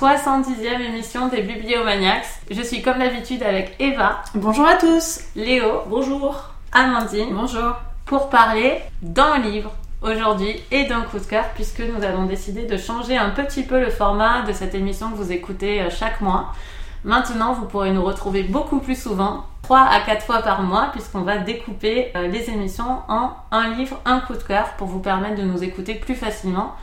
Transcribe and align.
cette 0.00 0.24
70e 0.24 0.80
émission 0.80 1.28
des 1.28 1.42
Bibliomaniacs. 1.42 2.24
Je 2.50 2.62
suis 2.62 2.80
comme 2.80 3.00
d'habitude 3.00 3.42
avec 3.42 3.76
Eva. 3.78 4.22
Bonjour 4.34 4.66
à 4.66 4.76
tous. 4.76 5.20
Léo. 5.36 5.82
Bonjour. 5.88 6.54
Amandine. 6.72 7.34
Bonjour. 7.34 7.74
Pour 8.06 8.30
parler 8.30 8.80
d'un 9.02 9.38
livre 9.38 9.72
aujourd'hui 10.00 10.58
et 10.70 10.84
d'un 10.84 11.02
coup 11.02 11.18
de 11.18 11.24
cœur 11.24 11.44
puisque 11.54 11.80
nous 11.80 12.02
avons 12.02 12.24
décidé 12.24 12.64
de 12.64 12.78
changer 12.78 13.18
un 13.18 13.28
petit 13.28 13.62
peu 13.62 13.78
le 13.78 13.90
format 13.90 14.40
de 14.42 14.54
cette 14.54 14.74
émission 14.74 15.10
que 15.10 15.16
vous 15.16 15.32
écoutez 15.32 15.82
euh, 15.82 15.90
chaque 15.90 16.22
mois. 16.22 16.54
Maintenant, 17.04 17.52
vous 17.52 17.66
pourrez 17.66 17.90
nous 17.90 18.02
retrouver 18.02 18.42
beaucoup 18.42 18.78
plus 18.78 19.00
souvent, 19.00 19.44
3 19.62 19.80
à 19.80 20.00
4 20.00 20.24
fois 20.24 20.40
par 20.40 20.62
mois, 20.62 20.88
puisqu'on 20.92 21.22
va 21.22 21.38
découper 21.38 22.10
euh, 22.16 22.28
les 22.28 22.48
émissions 22.48 23.00
en 23.08 23.32
un 23.50 23.74
livre, 23.74 24.00
un 24.06 24.20
coup 24.20 24.34
de 24.34 24.42
cœur, 24.42 24.72
pour 24.78 24.86
vous 24.86 25.00
permettre 25.00 25.36
de 25.36 25.42
nous 25.42 25.62
écouter 25.62 25.94
plus 25.94 26.14
facilement. 26.14 26.74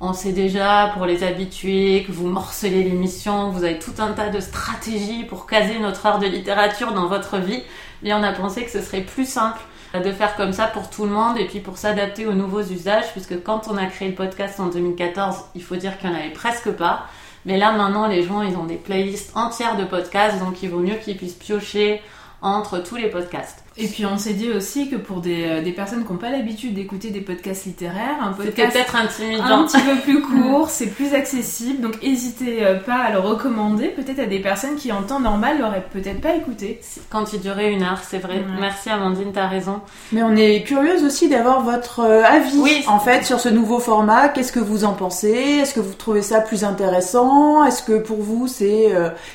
On 0.00 0.12
sait 0.12 0.32
déjà, 0.32 0.90
pour 0.94 1.06
les 1.06 1.22
habitués, 1.22 2.04
que 2.06 2.12
vous 2.12 2.26
morcelez 2.26 2.82
l'émission, 2.82 3.50
vous 3.50 3.64
avez 3.64 3.78
tout 3.78 3.94
un 3.98 4.12
tas 4.12 4.28
de 4.28 4.40
stratégies 4.40 5.24
pour 5.24 5.46
caser 5.46 5.78
notre 5.78 6.04
art 6.04 6.18
de 6.18 6.26
littérature 6.26 6.92
dans 6.92 7.06
votre 7.06 7.38
vie. 7.38 7.62
Et 8.02 8.12
on 8.12 8.22
a 8.22 8.32
pensé 8.32 8.64
que 8.64 8.70
ce 8.70 8.82
serait 8.82 9.02
plus 9.02 9.28
simple 9.28 9.60
de 9.94 10.10
faire 10.10 10.34
comme 10.36 10.52
ça 10.52 10.66
pour 10.66 10.90
tout 10.90 11.04
le 11.04 11.12
monde 11.12 11.38
et 11.38 11.46
puis 11.46 11.60
pour 11.60 11.78
s'adapter 11.78 12.26
aux 12.26 12.32
nouveaux 12.32 12.62
usages, 12.62 13.12
puisque 13.12 13.42
quand 13.44 13.68
on 13.68 13.76
a 13.76 13.86
créé 13.86 14.08
le 14.08 14.14
podcast 14.14 14.58
en 14.58 14.66
2014, 14.66 15.36
il 15.54 15.62
faut 15.62 15.76
dire 15.76 15.96
qu'il 15.98 16.10
n'y 16.10 16.16
en 16.16 16.18
avait 16.18 16.30
presque 16.30 16.70
pas. 16.72 17.06
Mais 17.46 17.56
là, 17.58 17.72
maintenant, 17.72 18.08
les 18.08 18.24
gens, 18.24 18.42
ils 18.42 18.56
ont 18.56 18.64
des 18.64 18.76
playlists 18.76 19.36
entières 19.36 19.76
de 19.76 19.84
podcasts, 19.84 20.40
donc 20.40 20.62
il 20.62 20.70
vaut 20.70 20.80
mieux 20.80 20.96
qu'ils 20.96 21.16
puissent 21.16 21.34
piocher 21.34 22.02
entre 22.42 22.78
tous 22.78 22.96
les 22.96 23.08
podcasts. 23.08 23.63
Et 23.76 23.88
puis 23.88 24.06
on 24.06 24.18
s'est 24.18 24.34
dit 24.34 24.50
aussi 24.52 24.88
que 24.88 24.94
pour 24.94 25.20
des, 25.20 25.46
euh, 25.46 25.62
des 25.62 25.72
personnes 25.72 26.04
qui 26.04 26.12
n'ont 26.12 26.18
pas 26.18 26.30
l'habitude 26.30 26.74
d'écouter 26.74 27.10
des 27.10 27.20
podcasts 27.20 27.66
littéraires, 27.66 28.18
un 28.22 28.32
podcast 28.32 28.72
peut-être 28.72 28.94
intimidant. 28.94 29.44
un 29.44 29.64
petit 29.64 29.80
peu 29.80 29.96
plus 30.00 30.22
court, 30.42 30.70
c'est 30.70 30.86
plus 30.86 31.12
accessible, 31.12 31.80
donc 31.80 32.00
n'hésitez 32.00 32.64
euh, 32.64 32.78
pas 32.78 32.98
à 32.98 33.12
le 33.12 33.18
recommander 33.18 33.88
peut-être 33.88 34.20
à 34.20 34.26
des 34.26 34.38
personnes 34.38 34.76
qui 34.76 34.92
en 34.92 35.02
temps 35.02 35.18
normal 35.18 35.58
l'auraient 35.58 35.86
peut-être 35.92 36.20
pas 36.20 36.36
écouté. 36.36 36.80
Quand 37.10 37.32
il 37.32 37.40
durait 37.40 37.72
une 37.72 37.82
heure, 37.82 38.00
c'est 38.08 38.18
vrai. 38.18 38.44
Merci 38.60 38.90
Amandine, 38.90 39.32
t'as 39.32 39.48
raison. 39.48 39.80
Mais 40.12 40.22
on 40.22 40.36
est 40.36 40.62
curieuse 40.62 41.02
aussi 41.02 41.28
d'avoir 41.28 41.62
votre 41.62 42.00
euh, 42.00 42.22
avis 42.22 42.58
oui. 42.58 42.84
en 42.86 43.00
fait 43.00 43.24
sur 43.24 43.40
ce 43.40 43.48
nouveau 43.48 43.80
format. 43.80 44.28
Qu'est-ce 44.28 44.52
que 44.52 44.60
vous 44.60 44.84
en 44.84 44.92
pensez? 44.92 45.58
Est-ce 45.62 45.74
que 45.74 45.80
vous 45.80 45.94
trouvez 45.94 46.22
ça 46.22 46.40
plus 46.40 46.62
intéressant? 46.62 47.64
Est-ce 47.64 47.82
que 47.82 47.98
pour 47.98 48.18
vous 48.18 48.46
c'est 48.46 48.92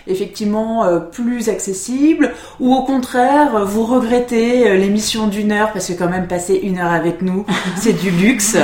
effectivement 0.08 0.86
plus 1.12 1.50
accessible? 1.50 2.32
Ou 2.60 2.74
au 2.74 2.84
contraire, 2.84 3.66
vous 3.66 3.84
regrettez 3.84 4.29
euh, 4.38 4.78
l'émission 4.78 5.28
d'une 5.28 5.52
heure 5.52 5.72
parce 5.72 5.88
que 5.88 5.94
quand 5.94 6.10
même 6.10 6.28
passer 6.28 6.56
une 6.56 6.80
heure 6.80 6.92
avec 6.92 7.22
nous, 7.22 7.46
c'est 7.78 7.94
du 7.94 8.12
luxe. 8.12 8.58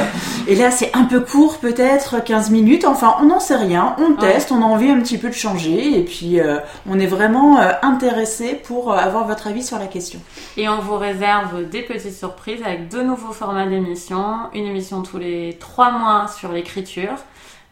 Et 0.48 0.56
là, 0.56 0.72
c'est 0.72 0.96
un 0.96 1.04
peu 1.04 1.22
court, 1.22 1.58
peut-être 1.60 2.24
15 2.24 2.52
minutes. 2.52 2.86
Enfin, 2.86 3.16
on 3.22 3.26
n'en 3.26 3.40
sait 3.40 3.56
rien. 3.56 3.96
On 4.00 4.14
teste, 4.14 4.52
on 4.52 4.62
a 4.62 4.66
envie 4.66 4.90
un 4.90 5.00
petit 5.00 5.18
peu 5.18 5.30
de 5.30 5.34
changer. 5.34 6.00
Et 6.00 6.04
puis, 6.04 6.40
euh, 6.40 6.60
on 6.88 7.00
est 7.00 7.08
vraiment 7.08 7.60
euh, 7.60 7.72
intéressé 7.82 8.54
pour 8.56 8.94
avoir 8.94 9.28
votre 9.28 9.48
avis 9.48 9.64
sur 9.64 9.80
la 9.80 9.88
question. 9.88 10.20
Et 10.58 10.70
on 10.70 10.80
vous 10.80 10.98
réserve 10.98 11.68
des 11.70 11.82
petites 11.82 12.16
surprises 12.16 12.62
avec 12.64 12.90
deux 12.90 13.04
nouveaux 13.04 13.34
formats 13.34 13.66
d'émission. 13.66 14.24
Une 14.54 14.66
émission 14.66 15.02
tous 15.02 15.18
les 15.18 15.58
trois 15.60 15.92
mois 15.92 16.28
sur 16.28 16.52
l'écriture. 16.52 17.16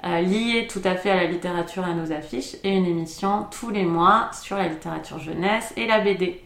liée 0.04 0.68
tout 0.70 0.82
à 0.84 0.96
fait 0.96 1.12
à 1.12 1.16
la 1.16 1.26
littérature 1.26 1.86
et 1.88 1.92
à 1.92 1.94
nos 1.94 2.12
affiches, 2.12 2.56
et 2.64 2.76
une 2.76 2.86
émission 2.86 3.48
tous 3.58 3.70
les 3.70 3.86
mois 3.86 4.30
sur 4.34 4.58
la 4.58 4.68
littérature 4.68 5.20
jeunesse 5.20 5.74
et 5.78 5.88
la 5.88 6.00
BD. 6.00 6.42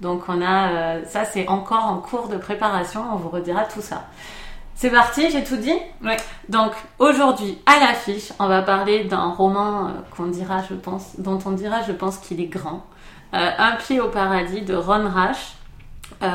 Donc 0.00 0.22
on 0.28 0.40
a, 0.40 0.70
euh, 0.70 1.02
ça 1.06 1.24
c'est 1.24 1.46
encore 1.48 1.84
en 1.84 1.98
cours 1.98 2.28
de 2.28 2.36
préparation, 2.36 3.04
on 3.12 3.16
vous 3.16 3.28
redira 3.28 3.64
tout 3.64 3.82
ça. 3.82 4.04
C'est 4.74 4.90
parti, 4.90 5.30
j'ai 5.30 5.44
tout 5.44 5.58
dit? 5.58 5.76
Oui. 6.02 6.14
Donc 6.48 6.72
aujourd'hui, 6.98 7.58
à 7.66 7.80
l'affiche, 7.80 8.32
on 8.38 8.48
va 8.48 8.62
parler 8.62 9.04
d'un 9.04 9.28
roman 9.28 9.88
euh, 9.88 9.90
qu'on 10.16 10.26
dira, 10.26 10.62
je 10.68 10.74
pense, 10.74 11.20
dont 11.20 11.38
on 11.44 11.50
dira, 11.50 11.82
je 11.82 11.92
pense 11.92 12.16
qu'il 12.16 12.40
est 12.40 12.46
grand. 12.46 12.86
Euh, 13.34 13.50
un 13.58 13.72
pied 13.72 14.00
au 14.00 14.08
paradis 14.08 14.62
de 14.62 14.74
Ron 14.74 15.08
Rash, 15.08 15.54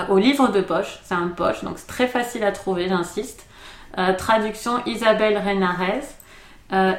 au 0.09 0.17
livre 0.17 0.47
de 0.47 0.61
poche. 0.61 0.99
C'est 1.03 1.15
un 1.15 1.27
poche, 1.27 1.63
donc 1.63 1.73
c'est 1.77 1.87
très 1.87 2.07
facile 2.07 2.43
à 2.43 2.51
trouver, 2.51 2.87
j'insiste. 2.87 3.45
traduction 4.17 4.81
Isabelle 4.85 5.37
Renarez. 5.37 6.01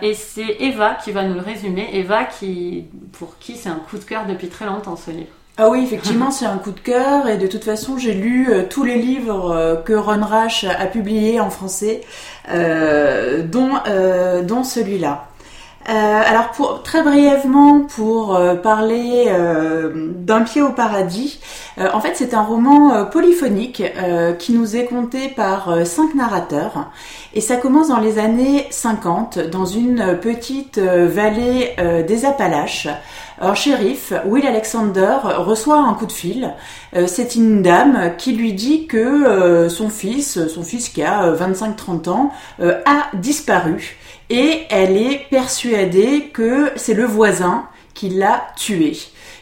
et 0.03 0.15
c'est 0.15 0.57
Eva 0.61 0.95
qui 0.95 1.11
va 1.11 1.23
nous 1.25 1.35
le 1.35 1.41
résumer. 1.41 1.89
Eva 1.95 2.25
qui, 2.25 2.87
pour 3.19 3.39
qui 3.39 3.57
c'est 3.57 3.71
un 3.71 3.81
coup 3.89 3.99
de 3.99 4.05
cœur 4.05 4.27
depuis 4.27 4.49
très 4.49 4.67
longtemps 4.67 4.95
ce 4.95 5.11
livre. 5.11 5.33
Ah 5.59 5.71
oui, 5.71 5.83
effectivement, 5.83 6.31
c'est 6.31 6.45
un 6.45 6.59
coup 6.59 6.71
de 6.71 6.81
cœur 6.81 7.31
et 7.31 7.39
de 7.39 7.47
toute 7.47 7.65
façon, 7.65 7.97
j'ai 7.97 8.13
lu 8.13 8.51
euh, 8.51 8.65
tous 8.69 8.85
les 8.85 8.97
livres 8.97 9.53
euh, 9.53 9.77
que 9.77 9.95
Ron 9.95 10.21
Rash 10.21 10.65
a 10.65 10.85
publiés 10.85 11.41
en 11.41 11.49
français, 11.49 12.03
euh, 12.51 13.43
dont, 13.43 13.71
dont 14.43 14.65
celui-là. 14.65 15.29
alors, 15.87 16.51
pour, 16.51 16.83
très 16.83 17.03
brièvement, 17.03 17.81
pour 17.81 18.39
parler 18.63 19.33
d'un 19.95 20.43
pied 20.43 20.61
au 20.61 20.73
paradis, 20.73 21.41
en 21.79 22.01
fait, 22.01 22.13
c'est 22.15 22.35
un 22.35 22.43
roman 22.43 23.07
polyphonique 23.07 23.83
qui 24.39 24.53
nous 24.53 24.77
est 24.77 24.87
conté 24.87 25.29
par 25.29 25.87
cinq 25.87 26.15
narrateurs 26.15 26.91
et 27.35 27.41
ça 27.41 27.57
commence 27.57 27.89
dans 27.89 28.01
les 28.01 28.19
années 28.19 28.67
50 28.71 29.39
dans 29.39 29.65
une 29.65 30.19
petite 30.21 30.79
vallée 30.79 31.77
des 32.07 32.25
Appalaches. 32.25 32.89
Un 33.39 33.55
shérif, 33.55 34.15
Will 34.25 34.47
Alexander, 34.47 35.19
reçoit 35.23 35.79
un 35.79 35.93
coup 35.93 36.07
de 36.07 36.13
fil. 36.13 36.55
Euh, 36.95 37.07
c'est 37.07 37.35
une 37.35 37.61
dame 37.61 38.13
qui 38.17 38.33
lui 38.33 38.55
dit 38.55 38.87
que 38.87 38.97
euh, 38.97 39.69
son 39.69 39.91
fils, 39.91 40.47
son 40.49 40.63
fils 40.63 40.89
qui 40.89 41.03
a 41.03 41.33
25-30 41.33 42.09
euh, 42.09 42.11
ans, 42.11 42.33
a 42.87 43.15
disparu. 43.15 43.99
Et 44.31 44.63
elle 44.71 44.97
est 44.97 45.27
persuadée 45.29 46.31
que 46.33 46.71
c'est 46.77 46.95
le 46.95 47.05
voisin 47.05 47.67
qui 47.93 48.09
l'a 48.09 48.47
tué. 48.57 48.97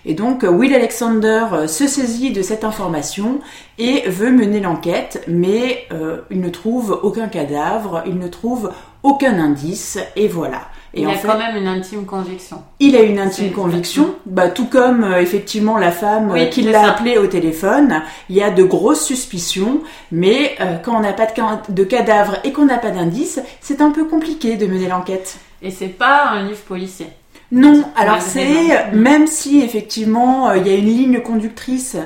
Et 0.04 0.14
donc 0.14 0.42
Will 0.42 0.74
Alexander 0.74 1.46
se 1.66 1.86
saisit 1.86 2.32
de 2.32 2.42
cette 2.42 2.64
information 2.64 3.38
et 3.78 4.08
veut 4.08 4.30
mener 4.30 4.60
l'enquête, 4.60 5.24
mais 5.26 5.88
il 6.30 6.40
ne 6.40 6.50
trouve 6.50 7.00
aucun 7.02 7.28
cadavre, 7.28 8.02
il 8.06 8.18
ne 8.18 8.28
trouve 8.28 8.70
aucun 9.02 9.38
indice, 9.38 9.98
et 10.14 10.28
voilà 10.28 10.60
il 10.96 11.08
a 11.08 11.16
quand 11.16 11.38
même 11.38 11.56
une 11.56 11.66
intime 11.66 12.04
conviction. 12.04 12.62
Il 12.80 12.96
a 12.96 13.02
une 13.02 13.18
intime 13.18 13.52
conviction, 13.52 14.14
bah, 14.26 14.48
tout 14.48 14.66
comme 14.66 15.04
euh, 15.04 15.20
effectivement 15.20 15.76
la 15.76 15.90
femme 15.90 16.30
euh, 16.30 16.46
qui 16.46 16.62
l'a 16.62 16.90
appelé 16.90 17.18
au 17.18 17.26
téléphone. 17.26 18.02
Il 18.28 18.36
y 18.36 18.42
a 18.42 18.50
de 18.50 18.62
grosses 18.62 19.04
suspicions, 19.04 19.80
mais 20.12 20.54
euh, 20.60 20.76
quand 20.82 20.96
on 20.96 21.00
n'a 21.00 21.12
pas 21.12 21.26
de, 21.26 21.72
de 21.72 21.84
cadavre 21.84 22.36
et 22.44 22.52
qu'on 22.52 22.66
n'a 22.66 22.78
pas 22.78 22.90
d'indice, 22.90 23.40
c'est 23.60 23.80
un 23.80 23.90
peu 23.90 24.04
compliqué 24.04 24.56
de 24.56 24.66
mener 24.66 24.88
l'enquête. 24.88 25.38
Et 25.62 25.70
c'est 25.70 25.88
pas 25.88 26.28
un 26.30 26.46
livre 26.46 26.60
policier. 26.60 27.06
Non, 27.52 27.84
alors 27.94 28.20
c'est, 28.20 28.90
même 28.92 29.26
si 29.26 29.60
effectivement 29.60 30.52
il 30.54 30.66
y 30.66 30.70
a 30.70 30.74
une 30.74 30.86
ligne 30.86 31.20
conductrice 31.20 31.96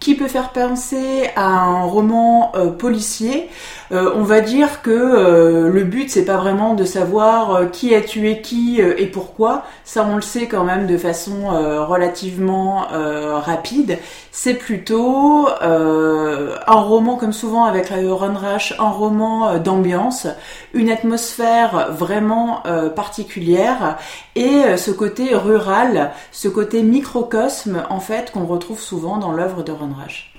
qui 0.00 0.14
peut 0.14 0.28
faire 0.28 0.50
penser 0.50 1.30
à 1.36 1.46
un 1.46 1.82
roman 1.84 2.52
policier, 2.78 3.48
euh, 3.92 4.10
on 4.16 4.24
va 4.24 4.40
dire 4.40 4.82
que 4.82 4.90
euh, 4.90 5.70
le 5.70 5.84
but 5.84 6.10
c'est 6.10 6.24
pas 6.24 6.36
vraiment 6.36 6.74
de 6.74 6.84
savoir 6.84 7.54
euh, 7.54 7.66
qui 7.66 7.94
a 7.94 8.00
tué 8.00 8.40
qui 8.40 8.80
et 8.80 9.06
pourquoi. 9.06 9.62
Ça 9.84 10.06
on 10.10 10.16
le 10.16 10.22
sait 10.22 10.48
quand 10.48 10.64
même 10.64 10.86
de 10.86 10.96
façon 10.98 11.46
relativement 11.86 12.86
rapide. 12.88 13.98
C'est 14.32 14.54
plutôt 14.54 15.48
un 15.60 16.80
roman 16.80 17.16
comme 17.16 17.32
souvent 17.32 17.64
avec 17.64 17.90
la 17.90 17.96
Run 17.96 18.36
Rush, 18.36 18.74
un 18.78 18.90
roman 18.90 19.58
d'ambiance, 19.58 20.26
une 20.74 20.90
atmosphère 20.90 21.92
vraiment 21.92 22.62
particulière 22.94 23.98
et 24.36 24.76
ce 24.76 24.90
côté 24.90 25.34
rural, 25.34 26.12
ce 26.32 26.48
côté 26.48 26.82
microcosme 26.82 27.82
en 27.90 28.00
fait 28.00 28.30
qu'on 28.32 28.46
retrouve 28.46 28.80
souvent 28.80 29.16
dans 29.18 29.32
l'œuvre 29.32 29.62
de 29.62 29.72
Run 29.72 29.94
Rush. 30.00 30.36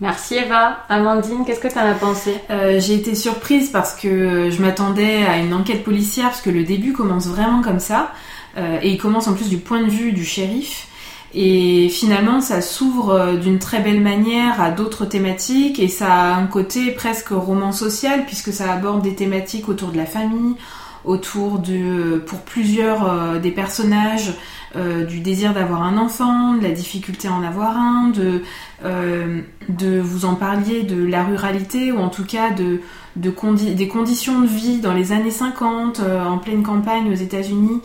Merci 0.00 0.36
Eva. 0.36 0.78
Amandine, 0.88 1.44
qu'est-ce 1.44 1.60
que 1.60 1.68
tu 1.68 1.78
en 1.78 1.82
as 1.82 1.92
pensé? 1.92 2.34
Euh, 2.48 2.80
J'ai 2.80 2.94
été 2.94 3.14
surprise 3.14 3.68
parce 3.68 3.94
que 3.94 4.48
je 4.48 4.62
m'attendais 4.62 5.26
à 5.26 5.36
une 5.36 5.52
enquête 5.52 5.84
policière 5.84 6.28
parce 6.28 6.40
que 6.40 6.48
le 6.48 6.64
début 6.64 6.94
commence 6.94 7.26
vraiment 7.26 7.60
comme 7.60 7.80
ça 7.80 8.12
euh, 8.56 8.78
et 8.80 8.88
il 8.88 8.98
commence 8.98 9.28
en 9.28 9.34
plus 9.34 9.50
du 9.50 9.58
point 9.58 9.82
de 9.82 9.90
vue 9.90 10.12
du 10.12 10.24
shérif. 10.24 10.86
Et 11.34 11.90
finalement, 11.90 12.40
ça 12.40 12.62
s'ouvre 12.62 13.10
euh, 13.10 13.36
d'une 13.36 13.58
très 13.58 13.80
belle 13.80 14.00
manière 14.00 14.58
à 14.62 14.70
d'autres 14.70 15.04
thématiques 15.04 15.78
et 15.78 15.88
ça 15.88 16.10
a 16.10 16.34
un 16.34 16.46
côté 16.46 16.92
presque 16.92 17.28
roman 17.28 17.70
social 17.72 18.24
puisque 18.24 18.54
ça 18.54 18.72
aborde 18.72 19.02
des 19.02 19.14
thématiques 19.14 19.68
autour 19.68 19.90
de 19.90 19.98
la 19.98 20.06
famille, 20.06 20.56
autour 21.04 21.58
de, 21.58 22.18
pour 22.26 22.40
plusieurs 22.40 23.40
des 23.40 23.50
personnages, 23.50 24.34
euh, 24.76 25.04
du 25.04 25.18
désir 25.18 25.52
d'avoir 25.52 25.82
un 25.82 25.98
enfant, 25.98 26.54
de 26.54 26.62
la 26.62 26.70
difficulté 26.70 27.26
à 27.26 27.32
en 27.32 27.42
avoir 27.42 27.76
un, 27.76 28.06
de, 28.10 28.42
euh, 28.84 29.40
de 29.68 29.98
vous 29.98 30.24
en 30.26 30.36
parliez 30.36 30.84
de 30.84 31.04
la 31.04 31.24
ruralité 31.24 31.90
ou 31.90 31.98
en 31.98 32.08
tout 32.08 32.24
cas 32.24 32.50
de, 32.50 32.80
de 33.16 33.34
des 33.74 33.88
conditions 33.88 34.40
de 34.42 34.46
vie 34.46 34.78
dans 34.78 34.92
les 34.92 35.10
années 35.10 35.32
50 35.32 35.98
euh, 35.98 36.24
en 36.24 36.38
pleine 36.38 36.62
campagne 36.62 37.10
aux 37.10 37.16
États-Unis 37.16 37.80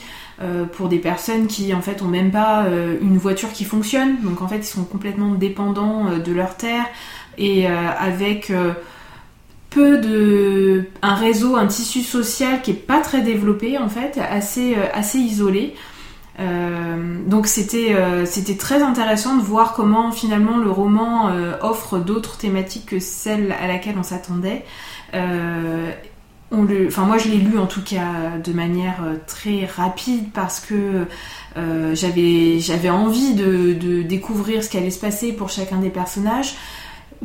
pour 0.73 0.89
des 0.89 0.99
personnes 0.99 1.47
qui 1.47 1.73
en 1.73 1.79
fait 1.79 2.01
ont 2.01 2.09
même 2.09 2.29
pas 2.29 2.65
une 3.01 3.17
voiture 3.17 3.53
qui 3.53 3.63
fonctionne, 3.63 4.17
donc 4.21 4.41
en 4.41 4.49
fait 4.49 4.57
ils 4.57 4.65
sont 4.65 4.83
complètement 4.83 5.33
dépendants 5.33 6.17
de 6.17 6.31
leur 6.33 6.57
terre. 6.57 6.83
Et 7.37 7.67
avec 7.67 8.51
de 9.79 10.85
un 11.01 11.15
réseau, 11.15 11.55
un 11.55 11.67
tissu 11.67 12.01
social 12.01 12.61
qui 12.61 12.71
est 12.71 12.73
pas 12.73 13.01
très 13.01 13.21
développé 13.21 13.77
en 13.77 13.89
fait, 13.89 14.19
assez 14.19 14.75
assez 14.93 15.19
isolé. 15.19 15.75
donc 17.27 17.47
c'était 17.47 17.95
c'était 18.25 18.55
très 18.55 18.81
intéressant 18.81 19.37
de 19.37 19.41
voir 19.41 19.73
comment 19.73 20.11
finalement 20.11 20.57
le 20.57 20.69
roman 20.69 21.31
offre 21.61 21.99
d'autres 21.99 22.37
thématiques 22.37 22.87
que 22.87 22.99
celles 22.99 23.53
à 23.61 23.67
laquelle 23.67 23.95
on 23.97 24.03
s'attendait. 24.03 24.65
enfin 25.13 27.05
moi 27.05 27.17
je 27.17 27.29
l'ai 27.29 27.37
lu 27.37 27.57
en 27.57 27.67
tout 27.67 27.83
cas 27.83 28.37
de 28.43 28.53
manière 28.53 29.03
très 29.27 29.65
rapide 29.65 30.31
parce 30.33 30.59
que 30.59 31.05
euh, 31.57 31.95
j'avais 31.95 32.59
j'avais 32.59 32.89
envie 32.89 33.33
de, 33.33 33.73
de, 33.73 34.01
découvrir 34.01 34.61
ce 34.61 34.69
qui 34.69 34.77
allait 34.77 34.91
se 34.91 34.99
passer 34.99 35.31
pour 35.31 35.49
chacun 35.49 35.77
des 35.77 35.89
personnages 35.89 36.55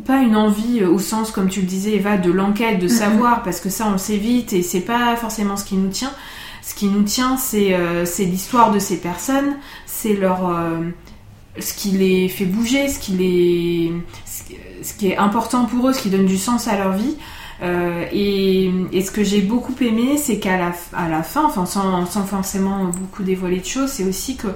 pas 0.00 0.18
une 0.22 0.36
envie 0.36 0.80
euh, 0.80 0.88
au 0.88 0.98
sens 0.98 1.30
comme 1.30 1.48
tu 1.48 1.60
le 1.60 1.66
disais 1.66 1.94
Eva 1.94 2.16
de 2.16 2.30
l'enquête 2.30 2.78
de 2.78 2.88
savoir 2.88 3.42
parce 3.42 3.60
que 3.60 3.68
ça 3.68 3.86
on 3.86 3.92
le 3.92 3.98
sait 3.98 4.16
vite 4.16 4.52
et 4.52 4.62
c'est 4.62 4.80
pas 4.80 5.16
forcément 5.16 5.56
ce 5.56 5.64
qui 5.64 5.76
nous 5.76 5.90
tient. 5.90 6.12
Ce 6.62 6.74
qui 6.74 6.86
nous 6.86 7.02
tient 7.02 7.36
c'est 7.36 7.74
euh, 7.74 8.04
c'est 8.04 8.24
l'histoire 8.24 8.70
de 8.70 8.78
ces 8.78 8.98
personnes 8.98 9.56
c'est 9.86 10.14
leur 10.14 10.54
ce 11.58 11.74
qui 11.74 11.90
les 11.90 12.28
fait 12.28 12.44
bouger 12.44 12.88
ce 12.88 12.98
qui 12.98 13.12
les 13.12 13.92
ce 14.82 14.94
qui 14.94 15.08
est 15.08 15.16
important 15.16 15.64
pour 15.64 15.88
eux 15.88 15.92
ce 15.92 16.02
qui 16.02 16.10
donne 16.10 16.26
du 16.26 16.38
sens 16.38 16.68
à 16.68 16.76
leur 16.76 16.92
vie 16.92 17.16
euh, 17.62 18.06
et, 18.12 19.02
ce 19.02 19.10
que 19.10 19.22
j'ai 19.22 19.42
beaucoup 19.42 19.74
aimé, 19.80 20.16
c'est 20.16 20.38
qu'à 20.38 20.56
la, 20.56 20.72
à 20.94 21.08
la 21.08 21.22
fin, 21.22 21.44
enfin 21.44 21.66
sans, 21.66 22.06
forcément 22.24 22.84
beaucoup 22.86 23.22
dévoiler 23.22 23.60
de 23.60 23.64
choses, 23.66 23.90
c'est 23.90 24.04
aussi 24.04 24.36
que 24.36 24.48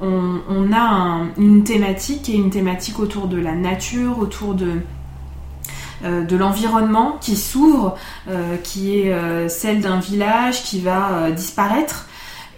on, 0.00 0.72
a 0.72 1.22
une 1.38 1.62
thématique 1.62 2.28
et 2.28 2.34
une 2.34 2.50
thématique 2.50 2.98
autour 2.98 3.28
de 3.28 3.36
la 3.36 3.52
nature, 3.52 4.18
autour 4.18 4.54
de 4.54 4.80
euh, 6.04 6.24
de 6.24 6.36
l'environnement 6.36 7.16
qui 7.20 7.36
s'ouvre, 7.36 7.96
euh, 8.28 8.56
qui 8.56 8.98
est 8.98 9.48
celle 9.48 9.80
d'un 9.80 10.00
village 10.00 10.64
qui 10.64 10.80
va 10.80 11.30
disparaître 11.30 12.08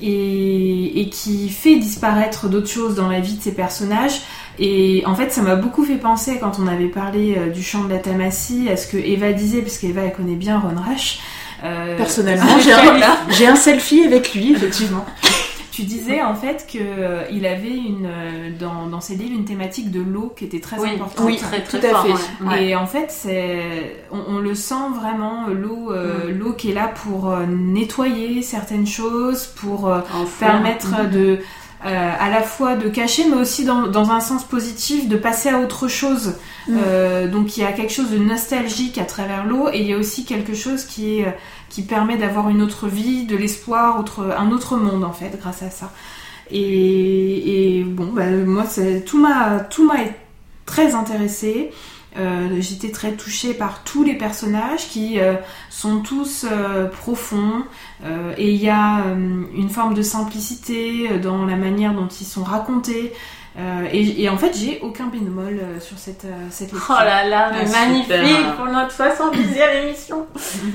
et, 0.01 1.01
et, 1.01 1.09
qui 1.09 1.51
fait 1.51 1.77
disparaître 1.77 2.49
d'autres 2.49 2.69
choses 2.69 2.95
dans 2.95 3.09
la 3.09 3.21
vie 3.21 3.37
de 3.37 3.43
ces 3.43 3.53
personnages 3.53 4.23
et 4.59 5.03
en 5.07 5.15
fait, 5.15 5.31
ça 5.31 5.43
m'a 5.43 5.57
beaucoup 5.57 5.85
fait 5.85 5.97
penser 5.97 6.39
quand 6.39 6.59
on 6.61 6.67
avait 6.67 6.89
parlé 6.89 7.37
euh, 7.37 7.51
du 7.51 7.63
chant 7.63 7.85
de 7.85 7.91
la 7.91 7.99
Tamassie 7.99 8.69
à 8.71 8.77
ce 8.77 8.87
que 8.87 8.97
Eva 8.97 9.33
disait, 9.33 9.63
parce 9.63 9.79
qu'Eva 9.79 10.03
elle 10.03 10.13
connaît 10.13 10.37
bien 10.37 10.59
Ron 10.61 10.81
Rash. 10.81 11.21
Euh, 11.65 11.97
Personnellement, 11.97 12.59
j'ai 13.31 13.47
un, 13.47 13.57
selfie 13.57 14.05
avec 14.05 14.35
lui, 14.35 14.53
effectivement. 14.53 15.05
tu 15.73 15.83
disais 15.83 16.23
en 16.23 16.37
fait 16.37 16.67
qu'il 16.69 16.83
euh, 16.87 17.25
avait 17.51 17.69
une 17.69 18.09
dans, 18.61 18.87
dans, 18.87 19.01
ses 19.01 19.17
livres 19.17 19.35
une 19.35 19.45
thématique 19.45 19.91
de 19.91 20.01
l'eau 20.01 20.33
qui 20.37 20.45
était 20.45 20.61
très 20.61 20.77
importante. 20.77 21.27
Oui, 21.27 21.37
très, 21.37 21.63
très 21.63 21.81
tout 21.81 21.87
à 21.87 22.05
fait. 22.05 22.65
Et 22.65 22.77
en 22.77 22.87
fait, 22.87 23.07
c'est 23.09 24.05
on, 24.13 24.39
le 24.39 24.55
sent 24.55 24.75
vraiment 24.95 25.49
l'eau 25.49 25.91
mm. 25.91 26.31
l'eau 26.39 26.53
qui 26.53 26.71
est 26.71 26.75
là 26.75 26.93
pour 27.03 27.37
nettoyer 27.49 28.43
certaines 28.43 28.87
choses, 28.87 29.47
pour 29.47 29.93
permettre 30.39 31.05
mm. 31.05 31.11
de 31.11 31.39
euh, 31.85 32.13
à 32.19 32.31
la 32.31 32.43
fois 32.43 32.77
de 32.77 32.89
cacher, 32.89 33.25
mais 33.29 33.37
aussi 33.37 33.65
dans, 33.65 33.89
dans, 33.89 34.11
un 34.11 34.21
sens 34.21 34.45
positif, 34.45 35.09
de 35.09 35.17
passer 35.17 35.51
à 35.51 35.59
autre 35.59 35.87
chose. 35.87 36.35
Mm. 36.67 36.77
Euh, 36.79 37.29
donc 37.29 37.57
il 37.57 37.61
y 37.61 37.67
a 37.67 37.73
quelque 37.73 37.93
chose 37.93 38.11
de 38.11 38.19
nostalgique 38.19 38.97
à 38.99 39.05
travers 39.05 39.45
l'eau, 39.45 39.69
et 39.73 39.81
il 39.81 39.87
y 39.87 39.93
a 39.93 39.99
aussi 39.99 40.25
quelque 40.25 40.55
chose 40.55 40.85
qui, 40.85 41.21
est, 41.21 41.37
qui 41.69 41.83
permet 41.83 42.17
d'avoir 42.17 42.49
une 42.49 42.63
autre 42.63 42.89
vie, 42.89 43.27
de 43.27 43.37
l'espoir, 43.37 44.01
autre, 44.01 44.35
un 44.39 44.51
autre 44.51 44.77
monde 44.77 45.05
en 45.05 45.13
fait, 45.13 45.39
grâce 45.39 45.63
à 45.63 45.71
ça. 45.71 45.93
Et, 46.51 47.79
et 47.79 47.85
bon, 47.85 48.11
bah, 48.13 48.31
moi, 48.31 48.65
tout 49.05 49.19
m'a 49.19 49.61
tout 49.61 49.87
m'a 49.87 49.97
très 50.67 50.95
intéressé. 50.95 51.71
Euh, 52.17 52.61
j'étais 52.61 52.91
très 52.91 53.13
touchée 53.13 53.55
par 53.55 53.83
tous 53.83 54.05
les 54.05 54.15
personnages 54.15 54.89
qui 54.89 55.19
euh, 55.19 55.35
sont 55.69 56.01
tous 56.01 56.47
euh, 56.49 56.87
profonds 56.87 57.65
et 58.37 58.51
il 58.51 58.63
y 58.63 58.69
a 58.69 59.03
une 59.55 59.71
forme 59.71 59.95
de 59.95 60.03
simplicité 60.03 61.09
dans 61.23 61.47
la 61.47 61.57
manière 61.57 61.95
dont 61.95 62.09
ils 62.09 62.27
sont 62.27 62.45
racontés. 62.45 63.15
Et, 63.93 64.29
en 64.29 64.37
fait, 64.37 64.55
j'ai 64.55 64.81
aucun 64.83 65.07
bémol 65.07 65.59
sur 65.81 65.97
cette, 65.99 66.27
cette 66.51 66.73
lecture. 66.73 66.95
Oh 67.01 67.03
là 67.03 67.27
là, 67.27 67.51
ah, 67.55 67.65
magnifique 67.65 68.57
pour 68.57 68.67
notre 68.67 68.93
70e 68.93 69.87
émission. 69.87 70.27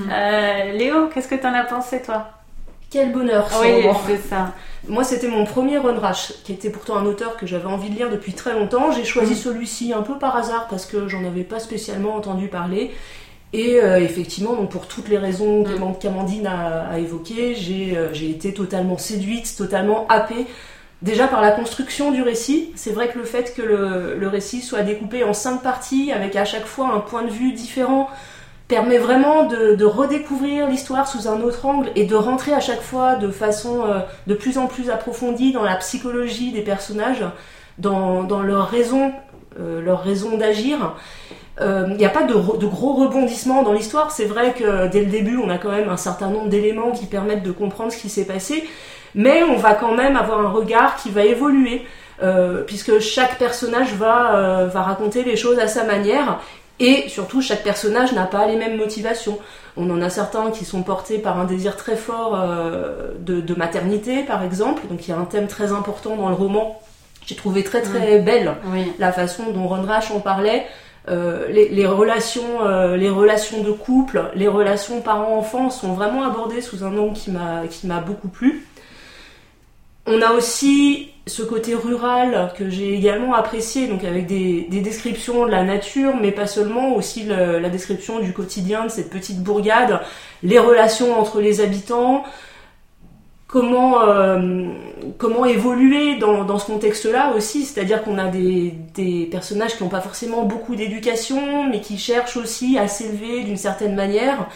Léo, 0.74 1.08
qu'est-ce 1.14 1.28
que 1.28 1.36
t'en 1.36 1.54
as 1.54 1.66
pensé 1.66 2.02
toi? 2.02 2.32
Quel 2.90 3.12
bonheur. 3.12 3.48
Oui, 3.62 3.86
c'est 4.08 4.28
ça. 4.28 4.54
Moi, 4.88 5.04
c'était 5.04 5.28
mon 5.28 5.46
premier 5.46 5.78
run 5.78 6.00
rash, 6.00 6.34
qui 6.44 6.54
était 6.54 6.70
pourtant 6.70 6.98
un 6.98 7.06
auteur 7.06 7.38
que 7.38 7.46
j'avais 7.46 7.66
envie 7.66 7.90
de 7.90 7.96
lire 7.96 8.10
depuis 8.10 8.34
très 8.34 8.54
longtemps. 8.54 8.92
J'ai 8.92 9.04
choisi 9.04 9.34
mm. 9.34 9.38
celui-ci 9.38 9.94
un 9.94 10.02
peu 10.02 10.18
par 10.18 10.36
hasard 10.38 10.68
parce 10.70 10.86
que 10.86 11.08
j'en 11.08 11.26
avais 11.26 11.44
pas 11.44 11.60
spécialement 11.60 12.16
entendu 12.16 12.48
parler. 12.48 12.92
Et 13.52 13.80
euh, 13.82 14.00
effectivement, 14.00 14.56
donc 14.56 14.70
pour 14.70 14.88
toutes 14.88 15.10
les 15.10 15.18
raisons 15.18 15.64
mm. 15.64 15.98
qu'Amandine 16.00 16.48
a, 16.48 16.88
a 16.92 17.00
évoquées, 17.00 17.56
euh, 17.96 18.10
j'ai 18.14 18.30
été 18.30 18.54
totalement 18.54 18.98
séduite, 18.98 19.54
totalement 19.58 20.08
happée. 20.08 20.48
Déjà 21.02 21.28
par 21.28 21.42
la 21.42 21.52
construction 21.52 22.12
du 22.12 22.22
récit, 22.22 22.72
c'est 22.76 22.92
vrai 22.92 23.08
que 23.08 23.18
le 23.18 23.24
fait 23.24 23.54
que 23.56 23.62
le, 23.62 24.18
le, 24.18 24.28
récit 24.28 24.62
soit 24.62 24.82
découpé 24.82 25.24
en 25.24 25.34
cinq 25.34 25.64
parties 25.64 26.12
avec 26.12 26.36
à 26.36 26.44
chaque 26.44 26.66
fois 26.66 26.94
un 26.94 27.00
point 27.00 27.24
de 27.24 27.30
vue 27.30 27.54
différent, 27.54 28.10
permet 28.70 29.00
vraiment 29.00 29.46
de, 29.46 29.84
redécouvrir 29.84 30.70
l'histoire 30.70 31.08
sous 31.08 31.28
un 31.28 31.42
autre 31.42 31.66
angle 31.66 31.90
et 31.96 32.06
de 32.06 32.16
rentrer 32.16 32.54
à 32.54 32.60
chaque 32.60 32.82
fois 32.82 33.16
de 33.16 33.30
façon 33.30 33.84
euh, 33.84 34.00
de 34.28 34.36
plus 34.36 34.58
en 34.60 34.68
plus 34.68 34.92
approfondie 34.92 35.52
dans 35.52 35.64
la 35.64 35.76
psychologie 35.76 36.52
des 36.52 36.62
personnages, 36.62 37.26
dans, 37.80 38.44
leur 38.44 38.70
raison, 38.70 39.12
euh, 39.60 39.82
leur 39.82 40.04
raison 40.04 40.38
d'agir. 40.38 40.96
Il 41.60 41.66
euh, 41.66 41.88
n'y 41.88 42.06
a 42.06 42.10
pas 42.10 42.24
de, 42.24 42.34
gros 42.34 42.94
rebondissements 42.94 43.64
dans 43.64 43.74
l'histoire. 43.74 44.12
C'est 44.12 44.26
vrai 44.26 44.54
que 44.54 44.88
dès 44.88 45.02
le 45.02 45.08
début, 45.08 45.38
on 45.38 45.50
a 45.50 45.58
quand 45.58 45.72
même 45.72 45.90
un 45.90 45.98
certain 45.98 46.30
nombre 46.30 46.48
d'éléments 46.48 46.92
qui 46.92 47.08
permettent 47.08 47.44
de 47.44 47.52
comprendre 47.52 47.92
ce 47.92 47.98
qui 47.98 48.10
s'est 48.10 48.26
passé, 48.26 48.70
mais 49.16 49.42
on 49.42 49.58
va 49.58 49.74
quand 49.74 49.96
même 49.96 50.16
avoir 50.16 50.42
un 50.42 50.50
regard 50.50 50.96
qui 50.96 51.10
va 51.10 51.26
évoluer. 51.26 51.86
puisque 52.68 53.00
chaque 53.00 53.38
personnage 53.40 53.94
va 53.94 54.70
raconter 54.76 55.24
les 55.24 55.38
choses 55.38 55.58
à 55.58 55.68
sa 55.68 55.86
manière 55.86 56.40
et 56.80 57.10
surtout, 57.10 57.42
chaque 57.42 57.64
personnage 57.64 58.14
n'a 58.14 58.26
pas 58.26 58.48
les 58.48 58.56
mêmes 58.56 58.78
motivations. 58.78 59.38
On 59.76 59.90
en 59.90 60.02
a 60.02 60.10
certains 60.10 60.50
qui 60.52 60.64
sont 60.64 60.82
portés 60.82 61.18
par 61.18 61.38
un 61.38 61.44
désir 61.46 61.76
très 61.76 61.98
fort 61.98 62.40
euh, 62.40 63.12
de, 63.20 63.54
maternité, 63.56 64.24
par 64.24 64.44
exemple. 64.44 64.84
Donc 64.90 65.06
il 65.08 65.12
y 65.12 65.14
a 65.14 65.18
un 65.18 65.26
thème 65.26 65.48
très 65.48 65.74
important 65.74 66.16
dans 66.16 66.30
le 66.30 66.36
roman. 66.36 66.80
J'ai 67.26 67.36
trouvé 67.36 67.64
très 67.64 67.82
très 67.82 68.20
belle 68.20 68.56
la 68.98 69.12
façon 69.12 69.52
dont 69.52 69.68
Ron 69.68 69.84
Rash 69.84 70.10
en 70.12 70.20
parlait. 70.20 70.66
Euh, 71.08 71.48
les, 71.50 71.86
relations, 71.86 72.66
euh, 72.66 72.96
les 72.96 73.10
relations 73.10 73.62
de 73.62 73.72
couple, 73.72 74.32
les 74.36 74.48
relations 74.48 75.02
parents-enfants 75.02 75.70
sont 75.70 75.94
vraiment 75.94 76.24
abordées 76.24 76.62
sous 76.62 76.84
un 76.84 76.98
angle 76.98 77.18
qui 77.70 77.88
m'a 77.88 78.00
beaucoup 78.00 78.30
plu. 78.30 78.66
On 80.06 80.22
a 80.22 80.32
aussi 80.32 81.12
ce 81.30 81.44
côté 81.44 81.76
rural 81.76 82.52
que 82.58 82.70
j'ai 82.70 82.94
également 82.94 83.34
apprécié, 83.34 83.88
donc 83.88 84.04
avec 84.04 84.26
des, 84.28 84.68
descriptions 84.70 85.46
de 85.46 85.52
la 85.52 85.64
nature, 85.64 86.16
mais 86.20 86.32
pas 86.32 86.48
seulement, 86.48 86.96
aussi 86.96 87.24
la 87.26 87.70
description 87.70 88.20
du 88.20 88.34
quotidien 88.34 88.86
de 88.86 88.90
cette 88.90 89.10
petite 89.10 89.42
bourgade, 89.42 90.02
les 90.44 90.60
relations 90.60 91.20
entre 91.20 91.40
les 91.40 91.62
habitants, 91.62 92.24
comment, 93.50 94.04
euh, 94.04 94.68
évoluer 95.48 96.18
dans, 96.18 96.58
ce 96.60 96.66
contexte-là 96.68 97.34
aussi, 97.36 97.66
c'est-à-dire 97.66 98.04
qu'on 98.04 98.18
a 98.18 98.28
des, 98.28 99.28
personnages 99.32 99.76
qui 99.76 99.84
n'ont 99.84 99.90
pas 99.90 100.02
forcément 100.02 100.44
beaucoup 100.44 100.76
d'éducation, 100.76 101.68
mais 101.68 101.82
qui 101.82 101.98
cherchent 101.98 102.38
aussi 102.38 102.78
à 102.78 102.88
s'élever 102.88 103.44
d'une 103.44 103.58
certaine 103.58 103.96
manière, 103.96 104.48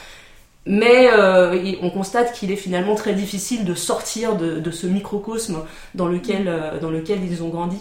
mais 0.65 1.09
euh, 1.11 1.73
on 1.81 1.89
constate 1.89 2.33
qu'il 2.33 2.51
est 2.51 2.55
finalement 2.55 2.95
très 2.95 3.13
difficile 3.13 3.65
de 3.65 3.73
sortir 3.73 4.35
de, 4.35 4.71
ce 4.71 4.87
microcosme 4.87 5.63
dans 5.93 6.07
lequel, 6.07 6.47
euh, 6.47 6.79
dans 6.79 6.89
lequel 6.89 7.23
ils 7.23 7.43
ont 7.43 7.49
grandi. 7.49 7.77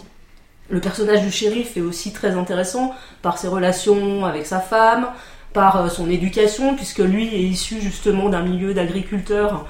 Le 0.69 0.79
personnage 0.79 1.21
du 1.21 1.31
shérif 1.31 1.77
est 1.77 1.81
aussi 1.81 2.11
très 2.11 2.31
intéressant 2.31 2.93
par 3.21 3.37
ses 3.37 3.47
relations 3.47 4.25
avec 4.25 4.45
sa 4.45 4.59
femme, 4.59 5.07
par 5.53 5.77
euh, 5.77 5.89
son 5.89 6.09
éducation, 6.09 6.75
puisque 6.75 6.99
lui 6.99 7.33
est 7.33 7.43
issu 7.43 7.79
justement 7.79 8.29
d'un 8.29 8.43
milieu 8.43 8.73
d'agriculteurs. 8.73 9.65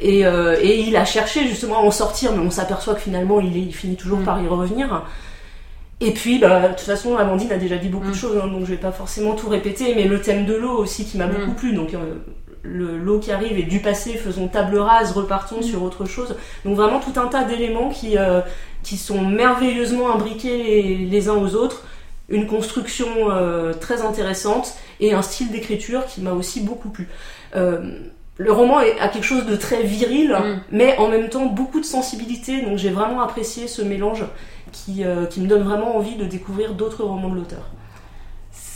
Et, 0.00 0.20
il 0.20 0.96
a 0.96 1.04
cherché 1.04 1.46
justement 1.48 1.78
à 1.78 1.82
en 1.82 1.90
sortir, 1.90 2.32
mais 2.32 2.38
on 2.38 2.52
s'aperçoit 2.52 2.94
que 2.94 3.00
finalement 3.00 3.40
il, 3.40 3.74
finit 3.74 3.96
toujours 3.96 4.20
mm. 4.20 4.24
par 4.24 4.40
y 4.40 4.46
revenir. 4.46 5.04
Et 6.04 6.10
puis, 6.12 6.38
bah, 6.38 6.68
de 6.68 6.74
toute 6.74 6.80
façon, 6.80 7.16
Amandine 7.16 7.52
a 7.52 7.58
déjà 7.58 7.76
dit 7.76 7.88
beaucoup 7.88 8.06
de 8.06 8.10
mm. 8.10 8.14
choses, 8.14 8.40
hein, 8.42 8.48
donc 8.48 8.64
je 8.64 8.70
vais 8.70 8.76
pas 8.76 8.92
forcément 8.92 9.34
tout 9.34 9.48
répéter, 9.48 9.94
mais 9.94 10.04
le 10.04 10.20
thème 10.20 10.44
de 10.44 10.54
l'eau 10.54 10.76
aussi 10.76 11.04
qui 11.04 11.16
m'a 11.16 11.26
mm. 11.26 11.32
beaucoup 11.32 11.52
plu. 11.52 11.72
Donc, 11.72 11.94
l'eau 12.64 13.18
qui 13.18 13.32
arrive 13.32 13.58
est 13.58 13.64
du 13.64 13.80
passé, 13.80 14.12
faisons 14.12 14.48
table 14.48 14.78
rase, 14.78 15.12
repartons 15.12 15.58
mm. 15.58 15.62
sur 15.62 15.82
autre 15.82 16.04
chose. 16.04 16.36
Donc 16.64 16.76
vraiment 16.76 17.00
tout 17.00 17.18
un 17.18 17.26
tas 17.26 17.44
d'éléments 17.44 17.90
qui, 17.90 18.16
euh, 18.18 18.40
qui 18.82 18.96
sont 18.96 19.20
merveilleusement 19.20 20.12
imbriqués 20.14 20.96
les, 21.08 21.28
uns 21.28 21.34
aux 21.34 21.54
autres, 21.54 21.84
une 22.28 22.46
construction 22.46 23.30
euh, 23.30 23.72
très 23.72 24.02
intéressante 24.02 24.74
et 25.00 25.12
un 25.12 25.22
style 25.22 25.50
d'écriture 25.50 26.06
qui 26.06 26.20
m'a 26.20 26.32
aussi 26.32 26.60
beaucoup 26.60 26.88
plu. 26.88 27.08
Euh, 27.56 27.80
le 28.38 28.50
roman 28.50 28.78
a 28.78 29.08
quelque 29.08 29.24
chose 29.24 29.44
de 29.44 29.56
très 29.56 29.82
viril, 29.82 30.34
mais 30.72 30.96
en 30.96 31.08
même 31.08 31.28
temps 31.28 31.46
beaucoup 31.46 31.80
de 31.80 31.84
sensibilité, 31.84 32.62
donc 32.62 32.78
j'ai 32.78 32.88
vraiment 32.88 33.20
apprécié 33.20 33.68
ce 33.68 33.82
mélange 33.82 34.24
qui, 34.72 35.04
qui 35.30 35.40
me 35.40 35.46
donne 35.46 35.62
vraiment 35.62 35.96
envie 35.96 36.16
de 36.16 36.24
découvrir 36.24 36.74
d'autres 36.74 37.04
romans 37.04 37.28
de 37.28 37.36
l'auteur 37.36 37.64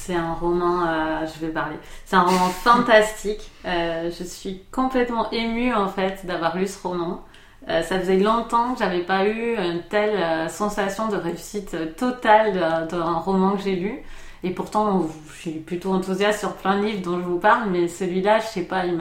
c'est 0.07 0.15
un 0.15 0.35
roman, 0.35 0.87
euh, 0.87 1.27
je 1.27 1.45
vais 1.45 1.53
parler, 1.53 1.77
c'est 2.05 2.15
un 2.15 2.23
roman 2.23 2.49
fantastique. 2.65 3.51
Euh, 3.65 4.11
je 4.17 4.23
suis 4.23 4.63
complètement 4.71 5.31
émue 5.33 5.75
en 5.75 5.89
fait 5.89 6.25
d'avoir 6.25 6.57
lu 6.57 6.69
ce 6.69 6.81
roman. 6.81 7.25
Euh, 7.69 7.83
ça 7.83 7.99
faisait 7.99 8.19
longtemps 8.19 8.75
que 8.75 8.79
j'avais 8.79 9.01
pas 9.01 9.27
eu 9.27 9.57
une 9.57 9.83
telle 9.83 10.15
euh, 10.15 10.49
sensation 10.49 11.09
de 11.09 11.17
réussite 11.17 11.97
totale 11.97 12.87
d'un 12.89 13.15
roman 13.15 13.57
que 13.57 13.63
j'ai 13.63 13.75
lu. 13.75 14.03
Et 14.45 14.51
pourtant, 14.51 15.09
je 15.29 15.41
suis 15.41 15.59
plutôt 15.59 15.93
enthousiaste 15.93 16.39
sur 16.39 16.55
plein 16.55 16.79
de 16.79 16.87
livres 16.87 17.03
dont 17.03 17.19
je 17.19 17.25
vous 17.25 17.41
parle, 17.41 17.69
mais 17.69 17.89
celui-là, 17.89 18.39
je 18.39 18.47
sais 18.47 18.63
pas, 18.63 18.85
il 18.87 18.95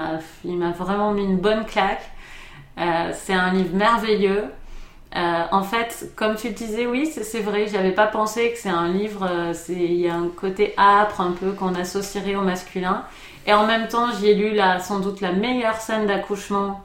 m'a, 0.58 0.72
vraiment 0.72 1.12
mis 1.12 1.24
une 1.24 1.38
bonne 1.38 1.66
claque. 1.66 2.10
Euh, 2.80 3.12
c'est 3.14 3.34
un 3.34 3.54
livre 3.54 3.75
merveilleux. 3.75 4.46
Euh, 5.15 5.43
en 5.51 5.63
fait, 5.63 6.12
comme 6.15 6.36
tu 6.36 6.50
le 6.50 6.53
disais, 6.53 6.86
oui, 6.86 7.10
c'est, 7.10 7.39
vrai, 7.39 7.67
j'avais 7.72 7.93
pas 7.93 8.07
pensé 8.07 8.51
que 8.51 8.57
c'est 8.57 8.69
un 8.69 8.89
livre, 8.89 9.25
euh, 9.29 9.53
il 9.69 9.95
y 9.95 10.10
a 10.10 10.15
un 10.15 10.27
côté 10.27 10.74
âpre 10.77 11.22
un 11.22 11.31
peu 11.31 11.51
qu'on 11.51 11.74
associerait 11.74 12.36
au 12.36 12.41
masculin. 12.41 13.05
Et 13.48 13.53
en 13.53 13.65
même 13.65 13.88
temps, 13.88 14.07
j'y 14.12 14.27
ai 14.27 14.34
lu 14.34 14.53
la, 14.53 14.79
sans 14.79 15.00
doute 15.00 15.22
la 15.22 15.31
meilleure 15.31 15.79
scène 15.79 16.05
d'accouchement, 16.05 16.84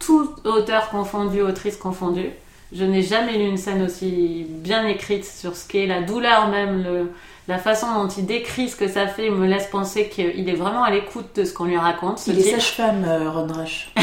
tout 0.00 0.28
auteur 0.44 0.88
confondu, 0.88 1.40
autrice 1.40 1.76
confondue. 1.76 2.30
Je 2.72 2.84
n'ai 2.84 3.02
jamais 3.02 3.36
lu 3.38 3.44
une 3.44 3.58
scène 3.58 3.82
aussi 3.82 4.46
bien 4.48 4.86
écrite 4.88 5.24
sur 5.24 5.54
ce 5.54 5.68
qu'est 5.68 5.86
la 5.86 6.02
douleur 6.02 6.48
même, 6.48 6.82
le, 6.82 7.12
la 7.48 7.58
façon 7.58 7.86
dont 7.94 8.08
il 8.08 8.24
décrit 8.26 8.68
ce 8.68 8.76
que 8.76 8.86
ça 8.88 9.06
fait 9.08 9.28
me 9.30 9.46
laisse 9.46 9.66
penser 9.66 10.08
qu'il 10.08 10.48
est 10.48 10.54
vraiment 10.54 10.84
à 10.84 10.90
l'écoute 10.90 11.26
de 11.36 11.44
ce 11.44 11.52
qu'on 11.52 11.64
lui 11.64 11.76
raconte. 11.76 12.18
ce 12.20 12.30
Il 12.30 12.38
est 12.38 12.42
type. 12.42 12.52
sage-femme, 12.52 13.04
euh, 13.06 13.30
Ron 13.30 13.48
Rush. 13.52 13.90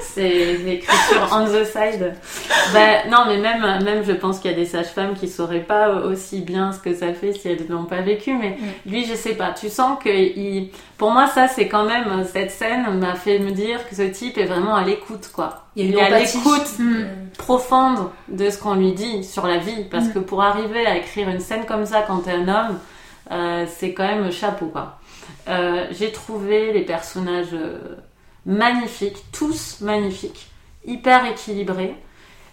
C'est 0.00 0.56
l'écriture 0.64 1.28
on 1.32 1.44
the 1.46 1.64
side. 1.64 2.14
Bah, 2.74 3.04
non, 3.10 3.24
mais 3.26 3.38
même, 3.38 3.62
même 3.84 4.04
je 4.04 4.12
pense 4.12 4.38
qu'il 4.40 4.50
y 4.50 4.54
a 4.54 4.56
des 4.56 4.66
sages-femmes 4.66 5.14
qui 5.14 5.28
sauraient 5.28 5.60
pas 5.60 5.90
aussi 5.92 6.40
bien 6.40 6.72
ce 6.72 6.78
que 6.80 6.94
ça 6.94 7.12
fait 7.14 7.32
si 7.32 7.48
elles 7.48 7.64
ne 7.68 7.72
l'ont 7.74 7.84
pas 7.84 8.00
vécu. 8.00 8.34
Mais 8.34 8.56
lui, 8.86 9.04
je 9.06 9.14
sais 9.14 9.34
pas. 9.34 9.52
Tu 9.58 9.68
sens 9.68 9.98
que 10.02 10.08
il... 10.10 10.70
pour 10.98 11.10
moi, 11.12 11.26
ça, 11.28 11.48
c'est 11.48 11.68
quand 11.68 11.84
même 11.84 12.24
cette 12.30 12.50
scène 12.50 12.86
m'a 12.98 13.14
fait 13.14 13.38
me 13.38 13.50
dire 13.52 13.88
que 13.88 13.94
ce 13.94 14.02
type 14.02 14.36
est 14.38 14.46
vraiment 14.46 14.74
à 14.74 14.84
l'écoute, 14.84 15.30
quoi. 15.32 15.64
Il 15.76 15.86
y 15.86 15.88
a 15.88 15.92
une 15.92 15.98
est 15.98 16.14
à 16.14 16.18
l'écoute 16.18 16.78
Mm. 16.78 17.04
profonde 17.38 18.10
de 18.28 18.50
ce 18.50 18.58
qu'on 18.58 18.74
lui 18.74 18.92
dit 18.92 19.22
sur 19.24 19.46
la 19.46 19.58
vie. 19.58 19.84
Parce 19.90 20.06
Mm. 20.06 20.12
que 20.14 20.18
pour 20.18 20.42
arriver 20.42 20.84
à 20.86 20.96
écrire 20.96 21.28
une 21.30 21.40
scène 21.40 21.66
comme 21.66 21.86
ça 21.86 22.02
quand 22.02 22.18
t'es 22.18 22.32
un 22.32 22.48
homme, 22.48 22.78
euh, 23.30 23.64
c'est 23.68 23.92
quand 23.92 24.06
même 24.06 24.30
chapeau, 24.32 24.66
quoi. 24.66 24.98
Euh, 25.48 25.86
J'ai 25.92 26.12
trouvé 26.12 26.72
les 26.72 26.82
personnages 26.82 27.54
euh, 27.54 27.96
magnifiques, 28.46 29.24
tous 29.32 29.80
magnifiques, 29.80 30.50
hyper 30.84 31.26
équilibrés. 31.26 31.94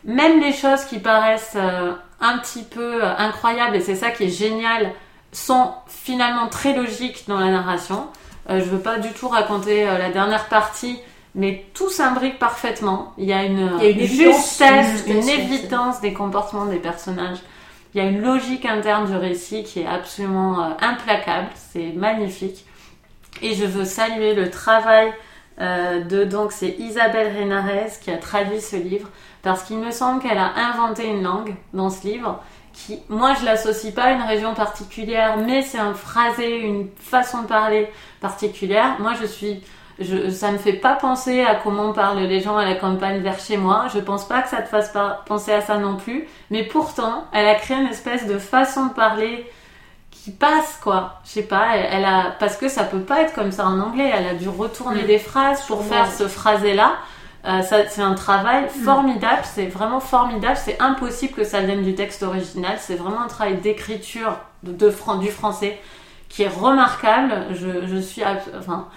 Même 0.04 0.40
les 0.40 0.54
choses 0.54 0.86
qui 0.86 1.00
paraissent 1.00 1.58
un 1.58 2.38
petit 2.38 2.64
peu 2.64 3.04
incroyables, 3.04 3.76
et 3.76 3.82
c'est 3.82 3.96
ça 3.96 4.12
qui 4.12 4.26
est 4.26 4.30
génial, 4.30 4.94
sont 5.32 5.72
finalement 5.88 6.48
très 6.48 6.74
logiques 6.74 7.26
dans 7.28 7.40
la 7.40 7.52
narration. 7.52 8.08
Euh, 8.50 8.60
je 8.60 8.66
veux 8.66 8.80
pas 8.80 9.00
du 9.00 9.12
tout 9.12 9.28
raconter 9.28 9.84
la 9.86 10.10
dernière 10.10 10.46
partie, 10.46 11.00
mais 11.36 11.66
tout 11.74 11.90
s'imbrique 11.90 12.40
parfaitement. 12.40 13.14
Il 13.18 13.26
y 13.26 13.34
a 13.34 13.44
une, 13.44 13.72
Il 13.80 13.84
y 13.84 13.88
a 13.88 13.90
une 13.90 14.08
justesse, 14.08 15.04
une 15.08 15.28
évidence 15.28 16.00
des 16.00 16.14
comportements 16.14 16.66
des 16.66 16.78
personnages. 16.78 17.40
Il 17.94 18.02
y 18.02 18.06
a 18.06 18.10
une 18.10 18.22
logique 18.22 18.66
interne 18.66 19.08
du 19.08 19.16
récit 19.16 19.64
qui 19.64 19.82
est 19.82 19.88
absolument 19.88 20.62
euh, 20.64 20.70
implacable. 20.82 21.48
C'est 21.56 21.94
magnifique. 21.94 22.66
Et 23.42 23.54
je 23.54 23.66
veux 23.66 23.86
saluer 23.86 24.34
le 24.34 24.50
travail 24.50 25.14
euh, 25.60 26.04
de 26.04 26.24
donc 26.24 26.52
c'est 26.52 26.76
Isabelle 26.78 27.36
Renares 27.36 28.00
qui 28.00 28.12
a 28.12 28.18
traduit 28.18 28.62
ce 28.62 28.76
livre 28.76 29.10
parce 29.42 29.64
qu'il 29.64 29.78
me 29.78 29.90
semble 29.90 30.22
qu'elle 30.22 30.38
a 30.38 30.54
inventé 30.56 31.08
une 31.08 31.24
langue 31.24 31.56
dans 31.74 31.90
ce 31.90 32.06
livre 32.06 32.44
qui 32.74 33.00
moi 33.10 33.34
je 33.40 33.44
l'associe 33.44 33.92
pas 33.92 34.04
à 34.04 34.12
une 34.12 34.22
région 34.22 34.54
particulière 34.54 35.36
mais 35.38 35.64
c'est 35.64 35.80
un 35.80 35.96
phrasé 35.96 36.60
une 36.60 36.90
façon 37.00 37.42
de 37.42 37.48
parler 37.48 37.90
particulière 38.22 38.98
moi 39.00 39.14
je 39.20 39.26
suis 39.26 39.64
je, 40.00 40.30
ça 40.30 40.52
me 40.52 40.58
fait 40.58 40.74
pas 40.74 40.94
penser 40.94 41.42
à 41.44 41.56
comment 41.56 41.92
parlent 41.94 42.20
les 42.20 42.40
gens 42.42 42.58
à 42.58 42.66
la 42.66 42.76
campagne 42.76 43.20
vers 43.22 43.40
chez 43.40 43.58
moi. 43.58 43.86
Je 43.94 44.00
pense 44.00 44.28
pas 44.28 44.42
que 44.42 44.50
ça 44.50 44.62
te 44.62 44.68
fasse 44.68 44.90
pas 44.90 45.24
penser 45.26 45.52
à 45.52 45.62
ça 45.62 45.78
non 45.78 45.96
plus. 45.96 46.28
Mais 46.52 46.64
pourtant, 46.64 47.26
elle 47.34 47.48
a 47.48 47.56
créé 47.56 47.78
une 47.78 47.88
espèce 47.88 48.28
de 48.28 48.38
façon 48.38 48.86
de 48.88 48.94
parler 48.94 49.50
qui 50.12 50.32
passe 50.32 50.80
quoi. 50.84 51.20
Je 51.26 51.30
sais 51.32 51.44
pas, 51.44 51.76
elle, 51.76 51.88
elle 51.92 52.06
a 52.06 52.36
parce 52.40 52.58
que 52.58 52.68
ça 52.70 52.84
peut 52.84 53.00
pas 53.02 53.22
être 53.22 53.34
comme 53.34 53.52
ça 53.52 53.66
en 53.66 53.80
anglais. 53.80 54.12
Elle 54.14 54.28
a 54.28 54.34
dû 54.34 54.50
retourner 54.50 55.04
Mm. 55.04 55.08
des 55.08 55.20
phrases 55.20 55.62
pour 55.64 55.84
faire 55.84 56.12
ce 56.12 56.28
phrasé 56.28 56.74
là. 56.74 56.94
Euh, 57.46 57.62
c'est 57.62 58.02
un 58.02 58.14
travail 58.14 58.66
formidable, 58.84 59.42
c'est 59.44 59.68
vraiment 59.68 60.02
formidable. 60.02 60.58
C'est 60.58 60.82
impossible 60.82 61.34
que 61.34 61.44
ça 61.46 61.62
vienne 61.62 61.82
du 61.82 61.96
texte 61.96 62.24
original. 62.24 62.76
C'est 62.78 62.96
vraiment 62.96 63.22
un 63.22 63.28
travail 63.28 63.56
d'écriture 63.56 64.36
de, 64.64 64.74
de 64.74 64.90
fran- 64.90 65.16
du 65.16 65.30
français 65.32 65.80
qui 66.28 66.44
est 66.44 66.50
remarquable. 66.50 67.34
Je, 67.52 67.88
je 67.88 67.98
suis, 67.98 68.22
enfin, 68.60 68.88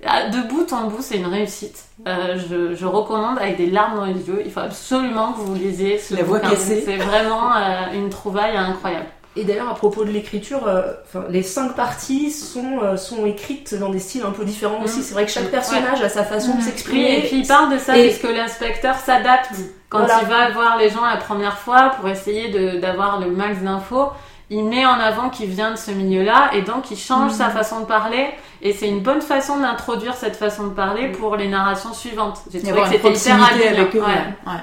de 0.00 0.48
bout 0.48 0.72
en 0.72 0.84
bout, 0.88 0.98
c'est 1.00 1.16
une 1.16 1.26
réussite. 1.26 1.84
Euh, 2.06 2.38
je, 2.48 2.74
je 2.76 2.86
recommande 2.86 3.38
avec 3.38 3.56
des 3.56 3.66
larmes 3.66 3.96
dans 3.96 4.04
les 4.04 4.14
yeux. 4.28 4.42
Il 4.44 4.50
faut 4.52 4.60
absolument 4.60 5.32
que 5.32 5.40
vous 5.40 5.54
lisiez 5.54 5.98
ce 5.98 6.14
La 6.14 6.22
voix 6.22 6.40
cassée. 6.40 6.82
C'est 6.84 6.96
vraiment 6.96 7.52
euh, 7.56 7.92
une 7.94 8.08
trouvaille 8.08 8.56
incroyable. 8.56 9.06
Et 9.36 9.44
d'ailleurs, 9.44 9.68
à 9.68 9.74
propos 9.74 10.04
de 10.04 10.10
l'écriture, 10.10 10.66
euh, 10.66 10.92
les 11.30 11.42
cinq 11.44 11.74
parties 11.76 12.30
sont, 12.32 12.96
sont 12.96 13.24
écrites 13.26 13.74
dans 13.74 13.88
des 13.90 13.98
styles 14.00 14.22
un 14.26 14.30
peu 14.32 14.44
différents 14.44 14.82
aussi. 14.82 14.98
Mhm. 14.98 15.02
C'est 15.04 15.14
vrai 15.14 15.24
que 15.26 15.30
chaque 15.30 15.50
personnage 15.50 16.00
a 16.02 16.08
sa 16.08 16.24
façon 16.24 16.52
de. 16.52 16.56
Oui, 16.58 16.62
s'exprimer. 16.62 17.18
et 17.18 17.22
puis 17.28 17.40
il 17.40 17.46
parle 17.46 17.72
de 17.72 17.78
ça 17.78 17.96
Et- 17.96 18.08
puisque 18.08 18.32
l'inspecteur 18.32 18.96
s'adapte 18.96 19.50
quand 19.90 19.98
Voilà. 20.00 20.20
il 20.22 20.28
va 20.28 20.50
voir 20.50 20.76
les 20.78 20.90
gens 20.90 21.04
la 21.04 21.16
première 21.18 21.58
fois 21.58 21.90
pour 22.00 22.08
essayer 22.08 22.78
d'avoir 22.80 23.20
le 23.20 23.30
max 23.30 23.58
d'infos. 23.62 24.08
Il 24.50 24.64
met 24.64 24.86
en 24.86 24.94
avant 24.98 25.28
qu'il 25.28 25.50
vient 25.50 25.72
de 25.72 25.76
ce 25.76 25.90
milieu-là 25.90 26.50
et 26.54 26.62
donc 26.62 26.90
il 26.90 26.96
change 26.96 27.32
sa 27.32 27.50
façon 27.50 27.80
de 27.80 27.84
parler 27.84 28.28
et 28.62 28.72
c'est 28.72 28.88
une 28.88 29.00
bonne 29.00 29.20
façon 29.20 29.58
d'introduire 29.58 30.14
cette 30.14 30.36
façon 30.36 30.68
de 30.68 30.72
parler 30.72 31.08
pour 31.08 31.36
les 31.36 31.48
narrations 31.48 31.92
suivantes. 31.92 32.38
J'ai 32.50 32.62
trouvé 32.62 32.80
que 32.82 32.88
c'était 32.88 33.34
hyper 33.34 33.44
avec 33.44 33.94
eux. 33.94 34.00
Ouais. 34.00 34.06
ouais. 34.06 34.12
Ouais. 34.46 34.60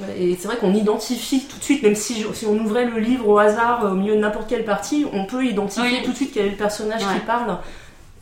Ouais, 0.00 0.06
Et 0.20 0.36
c'est 0.36 0.48
vrai 0.48 0.56
qu'on 0.56 0.74
identifie 0.74 1.46
tout 1.46 1.56
de 1.56 1.62
suite, 1.62 1.82
même 1.84 1.94
si, 1.94 2.24
si 2.32 2.46
on 2.46 2.58
ouvrait 2.58 2.84
le 2.84 2.98
livre 2.98 3.28
au 3.28 3.38
hasard 3.38 3.84
euh, 3.84 3.92
au 3.92 3.94
milieu 3.94 4.16
de 4.16 4.20
n'importe 4.20 4.48
quelle 4.48 4.64
partie, 4.64 5.06
on 5.12 5.24
peut 5.24 5.44
identifier 5.44 5.98
Oui. 5.98 6.02
tout 6.04 6.10
de 6.10 6.16
suite 6.16 6.32
quel 6.34 6.46
est 6.46 6.50
le 6.50 6.56
personnage 6.56 7.00
qui 7.00 7.20
parle, 7.24 7.58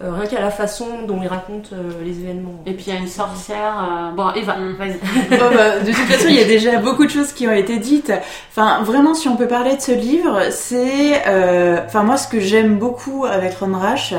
euh, 0.03 0.11
rien 0.13 0.27
qu'à 0.27 0.41
la 0.41 0.51
façon 0.51 0.87
dont 1.07 1.19
il 1.23 1.29
raconte 1.29 1.71
euh, 1.73 1.91
les 2.05 2.21
événements. 2.21 2.55
Et 2.67 2.73
puis 2.73 2.85
il 2.89 2.93
y 2.95 2.97
a 2.97 3.01
une 3.01 3.07
sorcière. 3.09 3.75
euh, 4.11 4.17
Bon, 4.17 4.31
Eva, 4.35 4.57
Mm. 4.57 4.75
vas-y. 4.79 4.99
Bon, 5.39 5.47
bah, 5.55 5.79
de 5.81 5.87
toute 5.87 5.95
façon, 5.95 6.27
il 6.29 6.37
y 6.37 6.41
a 6.41 6.45
déjà 6.45 6.79
beaucoup 6.79 7.05
de 7.05 7.11
choses 7.11 7.33
qui 7.33 7.47
ont 7.47 7.53
été 7.53 7.79
dites. 7.79 8.13
Enfin, 8.51 8.83
vraiment, 8.83 9.15
si 9.15 9.29
on 9.29 9.37
peut 9.37 9.47
parler 9.49 9.77
de 9.77 9.81
ce 9.81 9.93
livre, 9.93 10.41
c'est, 10.51 11.23
euh, 11.27 11.79
enfin, 11.87 12.03
moi, 12.03 12.17
ce 12.17 12.29
que 12.29 12.41
j'aime 12.41 12.79
beaucoup 12.79 13.25
avec 13.25 13.55
Ron 13.59 13.73
Rash, 13.79 14.15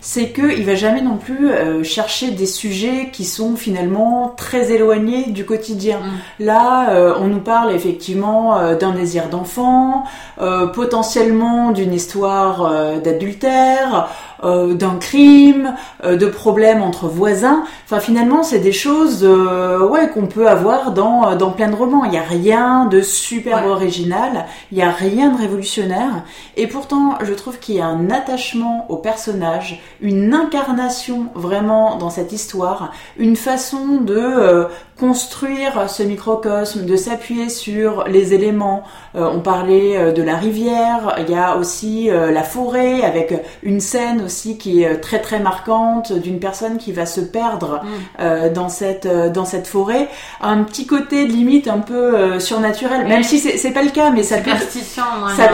c'est 0.00 0.30
qu'il 0.30 0.64
va 0.64 0.76
jamais 0.76 1.00
non 1.02 1.16
plus 1.16 1.50
euh, 1.50 1.82
chercher 1.82 2.30
des 2.30 2.46
sujets 2.46 3.10
qui 3.12 3.24
sont 3.24 3.56
finalement 3.56 4.32
très 4.36 4.70
éloignés 4.70 5.24
du 5.30 5.44
quotidien. 5.44 5.98
Là, 6.38 6.90
euh, 6.90 7.14
on 7.20 7.26
nous 7.26 7.40
parle 7.40 7.72
effectivement 7.74 8.56
euh, 8.56 8.76
d'un 8.76 8.92
désir 8.92 9.28
d'enfant, 9.28 10.04
euh, 10.40 10.68
potentiellement 10.68 11.72
d'une 11.72 11.92
histoire 11.92 12.66
euh, 12.70 13.00
d'adultère, 13.00 14.08
euh, 14.44 14.74
d'un 14.74 14.96
crime, 14.96 15.74
euh, 16.04 16.16
de 16.16 16.26
problèmes 16.26 16.82
entre 16.82 17.06
voisins. 17.08 17.64
Enfin, 17.84 18.00
finalement, 18.00 18.42
c'est 18.42 18.58
des 18.58 18.72
choses, 18.72 19.20
euh, 19.22 19.80
ouais, 19.86 20.08
qu'on 20.10 20.26
peut 20.26 20.48
avoir 20.48 20.92
dans 20.92 21.34
dans 21.36 21.50
plein 21.50 21.68
de 21.68 21.74
romans. 21.76 22.04
Il 22.04 22.12
y 22.14 22.18
a 22.18 22.22
rien 22.22 22.86
de 22.86 23.00
super 23.00 23.64
Ouais. 23.64 23.70
original, 23.70 24.46
il 24.72 24.78
y 24.78 24.82
a 24.82 24.90
rien 24.90 25.30
de 25.30 25.38
révolutionnaire, 25.38 26.24
et 26.56 26.66
pourtant, 26.66 27.14
je 27.22 27.32
trouve 27.32 27.58
qu'il 27.58 27.76
y 27.76 27.80
a 27.80 27.86
un 27.86 28.10
attachement 28.10 28.86
au 28.88 28.96
personnage, 28.96 29.80
une 30.00 30.34
incarnation 30.34 31.26
vraiment 31.34 31.96
dans 31.96 32.10
cette 32.10 32.32
histoire, 32.32 32.92
une 33.18 33.36
façon 33.36 33.98
de 34.00 34.66
construire 34.98 35.88
ce 35.88 36.02
microcosme, 36.02 36.84
de 36.86 36.96
s'appuyer 36.96 37.48
sur 37.48 38.04
les 38.08 38.32
éléments. 38.34 38.82
On 39.14 39.40
parlait 39.40 40.12
de 40.12 40.22
la 40.22 40.36
rivière, 40.36 41.16
il 41.18 41.30
y 41.30 41.36
a 41.36 41.56
aussi 41.56 42.08
la 42.10 42.42
forêt 42.42 43.02
avec 43.02 43.34
une 43.62 43.80
scène 43.80 44.22
aussi 44.24 44.35
qui 44.58 44.82
est 44.82 44.88
euh, 44.88 44.96
très 45.00 45.20
très 45.20 45.38
marquante 45.40 46.12
d'une 46.12 46.38
personne 46.38 46.76
qui 46.78 46.92
va 46.92 47.06
se 47.06 47.20
perdre 47.20 47.80
Mm. 47.82 47.88
euh, 48.20 48.52
dans 48.52 48.68
cette 48.68 49.06
euh, 49.06 49.30
dans 49.30 49.44
cette 49.44 49.66
forêt. 49.66 50.08
Un 50.40 50.62
petit 50.64 50.86
côté 50.86 51.26
de 51.26 51.32
limite 51.32 51.68
un 51.68 51.78
peu 51.78 52.38
surnaturel, 52.40 53.00
Oui. 53.04 53.08
même 53.08 53.22
si 53.22 53.38
c'est 53.38 53.56
c'est 53.56 53.70
pas 53.72 53.82
le 53.82 53.90
cas, 53.90 54.10
mais 54.10 54.22
ça 54.22 54.38
peut 54.38 54.50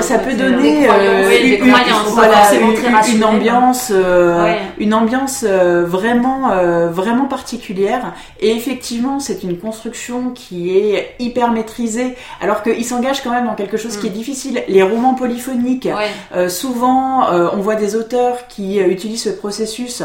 ça, 0.02 0.18
peut 0.18 0.34
donner 0.34 0.88
Oui, 1.28 1.58
une, 1.62 3.24
ambiance, 3.24 3.90
Ouais. 3.90 4.58
une 4.78 4.94
ambiance 4.94 5.44
vraiment, 5.44 6.50
vraiment 6.90 7.26
particulière. 7.26 8.12
Et 8.40 8.50
effectivement, 8.56 9.18
c'est 9.20 9.42
une 9.42 9.58
construction 9.58 10.30
qui 10.34 10.76
est 10.78 11.14
hyper 11.18 11.52
maîtrisée, 11.52 12.14
alors 12.40 12.62
qu'il 12.62 12.84
s'engage 12.84 13.22
quand 13.22 13.30
même 13.30 13.46
dans 13.46 13.54
quelque 13.54 13.76
chose 13.76 13.96
qui 13.96 14.06
est 14.06 14.10
Mm. 14.10 14.22
difficile. 14.22 14.62
Les 14.68 14.82
romans 14.82 15.14
polyphoniques, 15.14 15.88
Ouais. 16.34 16.48
souvent, 16.48 17.26
on 17.54 17.58
voit 17.66 17.76
des 17.76 17.96
auteurs 17.96 18.46
qui 18.48 18.61
euh, 18.80 18.86
utilisent 18.88 19.24
ce 19.24 19.30
processus 19.30 20.02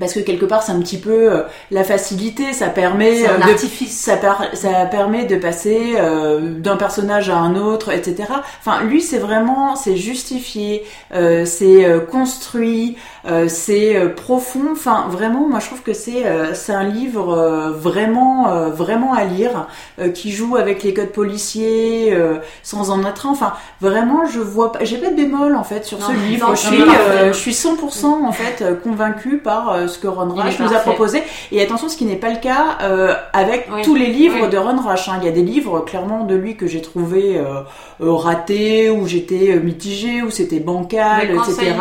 parce 0.00 0.14
que 0.14 0.20
quelque 0.20 0.46
part 0.46 0.62
c'est 0.62 0.72
un 0.72 0.80
petit 0.80 0.96
peu 0.96 1.30
euh, 1.30 1.42
la 1.70 1.84
facilité, 1.84 2.54
ça 2.54 2.68
permet 2.68 3.26
un 3.26 3.32
euh, 3.32 3.36
de 3.38 3.42
artifice. 3.50 3.94
ça, 3.94 4.16
par- 4.16 4.46
ça 4.54 4.86
permet 4.86 5.26
de 5.26 5.36
passer 5.36 5.96
euh, 5.96 6.58
d'un 6.58 6.76
personnage 6.78 7.28
à 7.28 7.36
un 7.36 7.56
autre, 7.56 7.92
etc. 7.92 8.24
Enfin, 8.60 8.84
lui, 8.84 9.02
c'est 9.02 9.18
vraiment, 9.18 9.76
c'est 9.76 9.96
justifié, 9.96 10.84
euh, 11.14 11.44
c'est 11.44 11.84
construit, 12.10 12.96
euh, 13.26 13.46
c'est 13.48 13.96
euh, 13.96 14.08
profond. 14.08 14.70
Enfin, 14.72 15.06
vraiment, 15.08 15.46
moi, 15.48 15.60
je 15.60 15.66
trouve 15.66 15.82
que 15.82 15.92
c'est 15.92 16.26
euh, 16.26 16.54
c'est 16.54 16.72
un 16.72 16.84
livre 16.84 17.32
euh, 17.36 17.70
vraiment 17.70 18.48
euh, 18.50 18.68
vraiment 18.68 19.14
à 19.14 19.24
lire, 19.24 19.66
euh, 20.00 20.08
qui 20.10 20.32
joue 20.32 20.56
avec 20.56 20.82
les 20.82 20.92
codes 20.94 21.12
policiers 21.12 22.12
euh, 22.12 22.38
sans 22.62 22.90
en 22.90 23.04
être 23.06 23.26
un. 23.26 23.30
Enfin, 23.30 23.52
vraiment, 23.80 24.26
je 24.26 24.40
vois 24.40 24.72
pas, 24.72 24.84
j'ai 24.84 24.98
pas 24.98 25.10
de 25.10 25.14
bémol 25.16 25.54
en 25.54 25.64
fait 25.64 25.84
sur 25.84 25.98
Non, 26.00 26.06
ce 26.08 26.12
livre. 26.28 26.48
non, 26.48 26.54
je 26.54 26.60
suis 26.66 26.82
euh, 26.82 27.32
je 27.32 27.38
suis 27.38 27.52
100% 27.52 28.06
en 28.06 28.32
fait 28.32 28.64
convaincue 28.82 29.38
par 29.38 29.88
ce 29.88 29.98
que 29.98 30.08
Ron 30.08 30.34
Rash 30.34 30.58
nous 30.58 30.72
a 30.72 30.78
proposé. 30.80 31.22
Et 31.52 31.62
attention, 31.62 31.88
ce 31.88 31.96
qui 31.96 32.04
n'est 32.04 32.16
pas 32.16 32.30
le 32.30 32.40
cas 32.40 32.78
euh, 32.82 33.14
avec 33.32 33.68
Oui. 33.72 33.82
tous 33.82 33.94
les 33.94 34.06
livres 34.06 34.38
Oui. 34.42 34.48
de 34.48 34.56
Ron 34.58 34.80
Rash. 34.84 35.08
hein. 35.08 35.18
Il 35.20 35.24
y 35.26 35.28
a 35.28 35.32
des 35.32 35.42
livres 35.42 35.80
clairement 35.80 36.24
de 36.24 36.34
lui 36.34 36.56
que 36.56 36.66
j'ai 36.66 36.82
trouvé 36.82 37.40
ratés, 38.00 38.90
où 38.90 39.06
j'étais 39.06 39.58
mitigée, 39.62 40.22
où 40.22 40.30
c'était 40.30 40.60
bancal, 40.60 41.30
etc. 41.30 41.74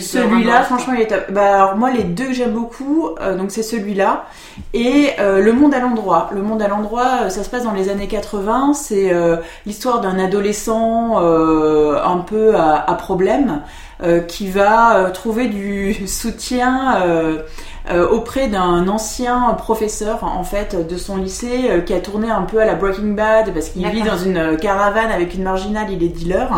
Celui-là. 0.00 0.66
Franchement. 0.78 1.18
Bah, 1.30 1.74
moi, 1.76 1.90
les 1.90 2.04
deux 2.04 2.26
que 2.26 2.32
j'aime 2.32 2.52
beaucoup, 2.52 3.10
euh, 3.20 3.36
donc 3.36 3.50
c'est 3.50 3.62
celui-là 3.62 4.24
et 4.74 5.10
euh, 5.18 5.40
Le 5.40 5.52
Monde 5.52 5.74
à 5.74 5.80
l'endroit. 5.80 6.30
Le 6.32 6.42
Monde 6.42 6.62
à 6.62 6.68
l'endroit, 6.68 7.22
euh, 7.22 7.28
ça 7.28 7.44
se 7.44 7.50
passe 7.50 7.64
dans 7.64 7.72
les 7.72 7.88
années 7.88 8.08
80. 8.08 8.74
C'est 8.74 9.12
l'histoire 9.66 10.00
d'un 10.00 10.18
adolescent 10.18 11.18
un 11.18 12.18
peu 12.18 12.54
à, 12.56 12.94
problème 12.94 13.62
qui 14.28 14.48
va 14.48 15.10
trouver 15.12 15.48
du 15.48 16.06
soutien. 16.06 17.00
Euh, 17.90 18.08
auprès 18.08 18.48
d'un 18.48 18.86
ancien 18.88 19.54
professeur 19.54 20.24
en 20.24 20.44
fait 20.44 20.88
de 20.88 20.96
son 20.98 21.16
lycée 21.16 21.70
euh, 21.70 21.80
qui 21.80 21.94
a 21.94 22.00
tourné 22.00 22.30
un 22.30 22.42
peu 22.42 22.60
à 22.60 22.66
la 22.66 22.74
Breaking 22.74 23.14
Bad 23.14 23.52
parce 23.54 23.70
qu'il 23.70 23.86
vit 23.88 24.02
dans 24.02 24.18
une 24.18 24.36
euh, 24.36 24.56
caravane 24.56 25.10
avec 25.10 25.34
une 25.34 25.42
marginale, 25.42 25.86
il 25.90 26.02
est 26.02 26.08
dealer. 26.08 26.48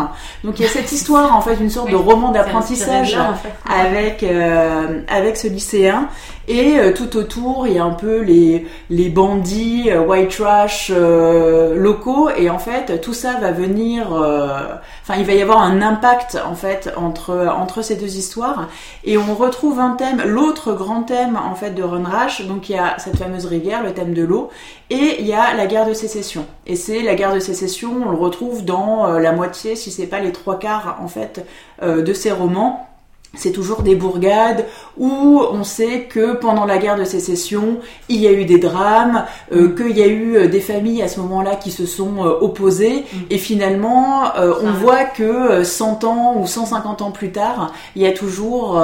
Donc 0.43 0.59
il 0.59 0.63
y 0.63 0.65
a 0.65 0.69
cette 0.69 0.91
histoire 0.91 1.35
en 1.35 1.41
fait, 1.41 1.55
une 1.55 1.69
sorte 1.69 1.89
de 1.89 1.95
roman 1.95 2.31
d'apprentissage 2.31 3.15
en 3.15 3.35
fait. 3.35 3.49
avec 3.69 4.23
euh, 4.23 5.01
avec 5.07 5.37
ce 5.37 5.47
lycéen 5.47 6.09
et 6.51 6.79
euh, 6.79 6.91
tout 6.91 7.15
autour 7.15 7.65
il 7.65 7.75
y 7.75 7.79
a 7.79 7.83
un 7.85 7.93
peu 7.93 8.19
les 8.19 9.09
bandits 9.09 9.89
euh, 9.89 10.01
white 10.01 10.37
trash 10.37 10.91
euh, 10.93 11.75
locaux. 11.75 12.29
Et 12.29 12.49
en 12.49 12.59
fait 12.59 12.99
tout 13.01 13.13
ça 13.13 13.37
va 13.39 13.51
venir 13.51 14.07
enfin 14.11 15.15
il 15.17 15.25
va 15.25 15.33
y 15.33 15.41
avoir 15.41 15.61
un 15.61 15.81
impact 15.81 16.37
en 16.45 16.55
fait 16.55 16.91
entre 16.97 17.47
entre 17.57 17.81
ces 17.81 17.95
deux 17.95 18.17
histoires. 18.17 18.67
Et 19.05 19.17
on 19.17 19.33
retrouve 19.33 19.79
un 19.79 19.91
thème 19.91 20.21
l'autre 20.25 20.73
grand 20.73 21.03
thème 21.03 21.37
en 21.37 21.55
fait 21.55 21.71
de 21.71 21.83
Run 21.83 22.03
Rash. 22.03 22.45
Donc 22.45 22.69
il 22.69 22.75
y 22.75 22.79
a 22.79 22.97
cette 22.99 23.17
fameuse 23.17 23.45
rivière 23.45 23.81
le 23.83 23.93
thème 23.93 24.13
de 24.13 24.23
l'eau. 24.23 24.49
Et 24.89 25.17
il 25.19 25.27
y 25.27 25.33
a 25.33 25.53
la 25.53 25.67
guerre 25.67 25.87
de 25.87 25.93
sécession. 25.93 26.45
Et 26.67 26.75
c'est 26.75 27.01
la 27.01 27.15
guerre 27.15 27.33
de 27.33 27.39
sécession 27.39 27.91
on 28.05 28.11
le 28.11 28.17
retrouve 28.17 28.65
dans 28.65 29.07
la 29.07 29.31
moitié 29.31 29.75
si 29.75 29.91
c'est 29.91 30.07
pas 30.07 30.19
les 30.19 30.33
trois 30.33 30.59
quarts 30.59 30.97
en 31.01 31.07
fait 31.07 31.45
de 31.81 32.13
ces 32.13 32.31
romans 32.31 32.90
c'est 33.33 33.51
toujours 33.53 33.81
des 33.81 33.95
bourgades 33.95 34.65
où 34.97 35.41
on 35.51 35.63
sait 35.63 36.03
que 36.03 36.33
pendant 36.33 36.65
la 36.65 36.77
guerre 36.77 36.97
de 36.97 37.05
sécession, 37.05 37.79
il 38.09 38.17
y 38.17 38.27
a 38.27 38.31
eu 38.31 38.43
des 38.43 38.57
drames, 38.57 39.25
euh, 39.53 39.73
qu'il 39.73 39.97
y 39.97 40.03
a 40.03 40.07
eu 40.07 40.35
euh, 40.35 40.47
des 40.47 40.59
familles 40.59 41.01
à 41.01 41.07
ce 41.07 41.19
moment-là 41.21 41.55
qui 41.55 41.71
se 41.71 41.85
sont 41.85 42.25
euh, 42.25 42.39
opposées, 42.41 43.05
Mm. 43.13 43.17
et 43.29 43.37
finalement, 43.37 44.35
euh, 44.35 44.53
on 44.61 44.71
voit 44.71 45.05
que 45.05 45.23
euh, 45.23 45.63
100 45.63 46.03
ans 46.03 46.35
ou 46.37 46.45
150 46.45 47.01
ans 47.01 47.11
plus 47.11 47.31
tard, 47.31 47.73
il 47.95 48.01
y 48.01 48.05
a 48.07 48.11
toujours, 48.11 48.81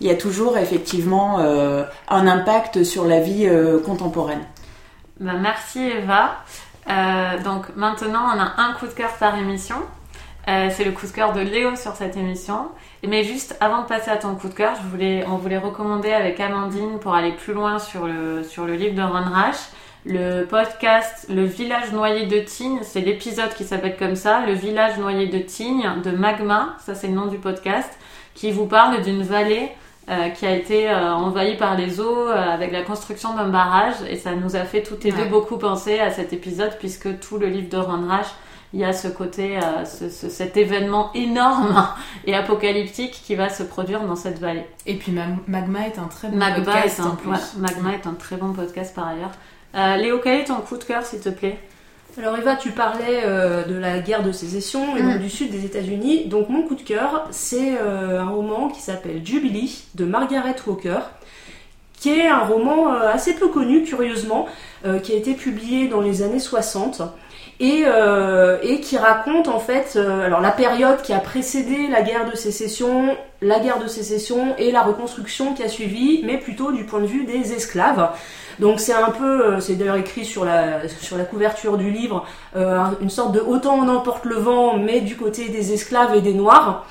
il 0.00 0.06
y 0.06 0.10
a 0.10 0.14
toujours 0.14 0.58
effectivement 0.58 1.38
un 1.38 2.26
impact 2.26 2.84
sur 2.84 3.04
la 3.04 3.20
vie 3.20 3.48
contemporaine. 3.84 4.42
Bah, 5.20 5.32
merci 5.40 5.80
Eva. 5.80 6.36
Donc 7.44 7.66
maintenant, 7.76 8.24
on 8.34 8.40
a 8.40 8.62
un 8.62 8.72
coup 8.74 8.86
de 8.86 8.92
cœur 8.92 9.10
par 9.18 9.36
émission. 9.38 9.76
Euh, 10.48 10.68
c'est 10.70 10.84
le 10.84 10.90
coup 10.90 11.06
de 11.06 11.12
cœur 11.12 11.32
de 11.32 11.40
Léo 11.40 11.76
sur 11.76 11.92
cette 11.92 12.16
émission. 12.16 12.68
Mais 13.06 13.22
juste 13.24 13.56
avant 13.60 13.82
de 13.82 13.86
passer 13.86 14.10
à 14.10 14.16
ton 14.16 14.34
coup 14.34 14.48
de 14.48 14.54
cœur, 14.54 14.72
je 14.82 14.88
voulais, 14.88 15.24
on 15.28 15.36
voulait 15.36 15.58
recommander 15.58 16.12
avec 16.12 16.40
Amandine 16.40 16.98
pour 17.00 17.14
aller 17.14 17.32
plus 17.32 17.52
loin 17.52 17.78
sur 17.78 18.06
le, 18.06 18.42
sur 18.42 18.64
le 18.64 18.74
livre 18.74 18.94
de 18.94 19.02
Ron 19.02 19.30
Rash. 19.32 19.56
Le 20.04 20.42
podcast 20.44 21.26
Le 21.28 21.44
village 21.44 21.92
noyé 21.92 22.26
de 22.26 22.40
Tignes, 22.40 22.80
c'est 22.82 23.02
l'épisode 23.02 23.54
qui 23.54 23.62
s'appelle 23.62 23.96
comme 23.96 24.16
ça, 24.16 24.40
Le 24.44 24.52
village 24.52 24.98
noyé 24.98 25.28
de 25.28 25.38
Tignes 25.38 25.88
de 26.04 26.10
Magma, 26.10 26.74
ça 26.84 26.96
c'est 26.96 27.06
le 27.06 27.12
nom 27.14 27.26
du 27.26 27.38
podcast, 27.38 27.88
qui 28.34 28.50
vous 28.50 28.66
parle 28.66 29.00
d'une 29.02 29.22
vallée 29.22 29.70
euh, 30.10 30.30
qui 30.30 30.44
a 30.44 30.56
été 30.56 30.90
euh, 30.90 31.14
envahie 31.14 31.56
par 31.56 31.76
les 31.76 32.00
eaux 32.00 32.28
euh, 32.28 32.34
avec 32.34 32.72
la 32.72 32.82
construction 32.82 33.36
d'un 33.36 33.46
barrage 33.48 33.94
et 34.10 34.16
ça 34.16 34.32
nous 34.34 34.56
a 34.56 34.64
fait 34.64 34.82
toutes 34.82 35.04
les 35.04 35.12
deux 35.12 35.18
Ouais. 35.22 35.28
beaucoup 35.28 35.56
penser 35.58 36.00
à 36.00 36.10
cet 36.10 36.32
épisode 36.32 36.72
puisque 36.80 37.20
tout 37.20 37.38
le 37.38 37.46
livre 37.46 37.68
de 37.68 37.76
Ron 37.78 38.08
Rash 38.08 38.26
il 38.74 38.80
y 38.80 38.84
a 38.84 38.92
ce 38.92 39.08
côté, 39.08 39.58
euh, 39.58 39.84
ce- 39.84 40.08
ce- 40.08 40.28
cet 40.30 40.56
événement 40.56 41.10
énorme 41.14 41.86
et 42.26 42.34
apocalyptique 42.34 43.20
qui 43.24 43.34
va 43.34 43.48
se 43.48 43.62
produire 43.62 44.00
dans 44.02 44.16
cette 44.16 44.38
vallée. 44.38 44.64
Et 44.86 44.94
puis 44.96 45.12
Mag- 45.12 45.36
Magma 45.46 45.86
est 45.86 45.98
un 45.98 46.04
très 46.08 46.28
bon 46.28 46.36
Magma 46.36 46.64
podcast 46.64 46.98
est, 46.98 47.02
un, 47.02 47.06
en 47.06 47.16
plus. 47.16 47.30
ouais, 47.30 47.36
Magma 47.58 47.92
est 47.94 48.06
un 48.06 48.14
très 48.14 48.36
bon 48.36 48.52
podcast 48.52 48.94
par 48.94 49.08
ailleurs. 49.08 49.32
Euh, 49.74 49.96
Léo, 49.96 50.20
quel 50.22 50.40
est 50.40 50.44
ton 50.44 50.56
coup 50.56 50.76
de 50.76 50.84
cœur 50.84 51.04
s'il 51.04 51.20
te 51.20 51.28
plaît? 51.30 51.58
Alors 52.18 52.36
Eva, 52.36 52.56
tu 52.56 52.70
parlais 52.72 53.22
euh, 53.24 53.64
de 53.64 53.74
la 53.74 53.98
guerre 54.00 54.22
de 54.22 54.32
sécession 54.32 54.96
et 54.98 55.02
Mm. 55.02 55.18
du 55.18 55.30
sud 55.30 55.50
des 55.50 55.64
États-Unis. 55.64 56.26
Donc 56.26 56.50
mon 56.50 56.62
coup 56.62 56.74
de 56.74 56.82
cœur, 56.82 57.26
c'est 57.30 57.78
euh, 57.80 58.20
un 58.20 58.28
roman 58.28 58.68
qui 58.68 58.82
s'appelle 58.82 59.22
Jubilee 59.24 59.84
de 59.94 60.04
Margaret 60.04 60.56
Walker, 60.66 60.98
qui 61.98 62.10
est 62.10 62.26
un 62.28 62.40
roman 62.40 62.88
assez 62.92 63.34
peu 63.34 63.48
connu, 63.48 63.84
curieusement, 63.84 64.46
euh, 64.84 64.98
qui 64.98 65.12
a 65.12 65.16
été 65.16 65.34
publié 65.34 65.88
dans 65.88 66.00
les 66.02 66.22
années 66.22 66.40
60 66.40 67.00
et, 67.60 67.84
euh, 67.86 68.58
et 68.62 68.80
qui 68.80 68.96
raconte 68.96 69.46
en 69.48 69.60
fait 69.60 69.94
euh, 69.96 70.26
alors 70.26 70.40
la 70.40 70.50
période 70.50 71.00
qui 71.02 71.12
a 71.12 71.18
précédé 71.18 71.86
la 71.88 72.02
guerre 72.02 72.28
de 72.30 72.36
sécession, 72.36 73.16
la 73.40 73.60
guerre 73.60 73.78
de 73.78 73.86
sécession 73.86 74.54
et 74.58 74.72
la 74.72 74.82
reconstruction 74.82 75.54
qui 75.54 75.62
a 75.62 75.68
suivi, 75.68 76.22
mais 76.24 76.38
plutôt 76.38 76.72
du 76.72 76.84
point 76.84 77.00
de 77.00 77.06
vue 77.06 77.24
des 77.24 77.52
esclaves. 77.52 78.10
Donc 78.58 78.80
c'est 78.80 78.92
un 78.94 79.10
peu, 79.10 79.46
euh, 79.54 79.60
c'est 79.60 79.74
d'ailleurs 79.76 79.96
écrit 79.96 80.24
sur 80.24 80.44
la, 80.44 80.88
sur 80.88 81.16
la 81.16 81.24
couverture 81.24 81.76
du 81.78 81.90
livre, 81.90 82.26
un- 82.56 82.94
une 83.00 83.10
sorte 83.10 83.32
de 83.32 83.40
autant 83.40 83.76
on 83.76 83.88
emporte 83.88 84.24
le 84.24 84.36
vent, 84.36 84.76
mais 84.76 85.00
du 85.00 85.16
côté 85.16 85.48
des 85.48 85.72
esclaves 85.72 86.14
et 86.16 86.20
des 86.20 86.34
noirs. 86.34 86.86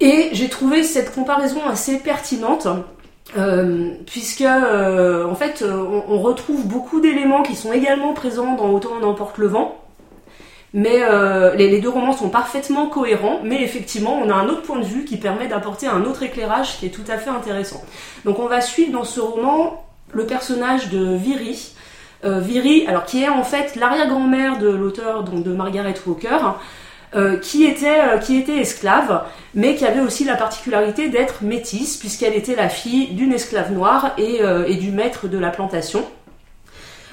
Et 0.00 0.30
j'ai 0.32 0.48
trouvé 0.48 0.82
cette 0.82 1.14
comparaison 1.14 1.60
assez 1.68 1.98
pertinente. 1.98 2.66
Euh, 3.36 3.90
puisque 4.06 4.40
euh, 4.40 5.24
en 5.24 5.36
fait 5.36 5.62
euh, 5.62 6.00
on, 6.08 6.18
retrouve 6.18 6.66
beaucoup 6.66 7.00
d'éléments 7.00 7.42
qui 7.44 7.54
sont 7.54 7.72
également 7.72 8.12
présents 8.12 8.56
dans 8.56 8.70
Autant 8.70 8.90
on 9.00 9.04
emporte 9.04 9.38
le 9.38 9.46
vent, 9.46 9.78
mais 10.72 11.00
les, 11.56 11.80
deux 11.80 11.88
romans 11.88 12.12
sont 12.12 12.28
parfaitement 12.28 12.86
cohérents, 12.86 13.40
mais 13.44 13.62
effectivement 13.62 14.20
on 14.22 14.30
a 14.30 14.34
un 14.34 14.48
autre 14.48 14.62
point 14.62 14.78
de 14.78 14.84
vue 14.84 15.04
qui 15.04 15.16
permet 15.16 15.46
d'apporter 15.48 15.86
un 15.86 16.04
autre 16.04 16.22
éclairage 16.22 16.78
qui 16.78 16.86
est 16.86 16.90
tout 16.90 17.04
à 17.08 17.18
fait 17.18 17.30
intéressant. 17.30 17.82
Donc 18.24 18.38
on 18.38 18.46
va 18.46 18.60
suivre 18.60 18.92
dans 18.92 19.04
ce 19.04 19.20
roman 19.20 19.84
le 20.12 20.26
personnage 20.26 20.88
de 20.88 21.14
Viri. 21.14 21.74
Viri, 22.22 22.86
alors 22.86 23.06
qui 23.06 23.22
est 23.22 23.30
en 23.30 23.42
fait 23.42 23.76
l'arrière-grand-mère 23.76 24.58
de 24.58 24.68
l'auteur 24.68 25.24
donc 25.24 25.42
de 25.42 25.52
Margaret 25.52 25.94
Walker, 26.06 26.38
euh, 27.14 27.36
qui 27.38 27.64
était 27.64 28.00
euh, 28.00 28.18
qui 28.18 28.36
était 28.38 28.58
esclave, 28.58 29.24
mais 29.54 29.74
qui 29.74 29.84
avait 29.84 30.00
aussi 30.00 30.24
la 30.24 30.36
particularité 30.36 31.08
d'être 31.08 31.42
métisse 31.42 31.96
puisqu'elle 31.96 32.34
était 32.34 32.54
la 32.54 32.68
fille 32.68 33.08
d'une 33.08 33.32
esclave 33.32 33.72
noire 33.72 34.12
et, 34.18 34.42
euh, 34.42 34.64
et 34.66 34.74
du 34.74 34.90
maître 34.90 35.28
de 35.28 35.38
la 35.38 35.50
plantation. 35.50 36.04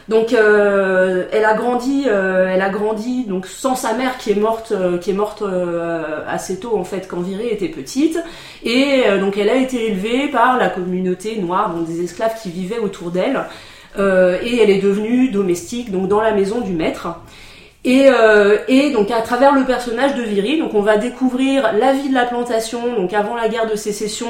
Donc 0.07 0.31
euh, 0.31 1.25
elle 1.33 1.43
a 1.43 1.53
grandi, 1.53 2.05
euh, 2.07 2.47
elle 2.49 2.61
a 2.61 2.69
grandi 2.69 3.25
donc 3.25 3.45
sans 3.45 3.75
sa 3.75 3.93
mère 3.93 4.17
qui 4.17 4.31
est 4.31 4.35
morte, 4.35 4.71
euh, 4.71 4.97
qui 4.97 5.09
est 5.09 5.13
morte 5.13 5.43
assez 6.27 6.59
tôt 6.59 6.77
en 6.77 6.85
fait 6.85 7.07
quand 7.09 7.19
Virée 7.19 7.51
était 7.51 7.67
petite, 7.67 8.17
et 8.63 9.03
donc 9.19 9.37
elle 9.37 9.49
a 9.49 9.55
été 9.55 9.87
élevée 9.87 10.29
par 10.29 10.57
la 10.57 10.69
communauté 10.69 11.37
noire, 11.39 11.73
donc 11.73 11.87
des 11.87 12.03
esclaves 12.03 12.41
qui 12.41 12.49
vivaient 12.51 12.79
autour 12.79 13.11
d'elle, 13.11 13.41
et 13.97 14.61
elle 14.61 14.69
est 14.69 14.81
devenue 14.81 15.29
domestique 15.29 15.91
donc 15.91 16.07
dans 16.07 16.21
la 16.21 16.31
maison 16.31 16.61
du 16.61 16.71
maître. 16.71 17.07
Et, 17.87 18.09
euh, 18.09 18.57
et 18.67 18.91
donc 18.91 19.11
à 19.11 19.21
travers 19.21 19.55
le 19.55 19.63
personnage 19.63 20.13
de 20.13 20.59
donc 20.59 20.73
on 20.73 20.81
va 20.81 20.97
découvrir 20.97 21.71
la 21.71 21.93
vie 21.93 22.09
de 22.09 22.13
la 22.13 22.25
plantation, 22.25 22.93
donc 22.95 23.13
avant 23.13 23.33
la 23.33 23.47
guerre 23.47 23.65
de 23.65 23.77
sécession, 23.77 24.27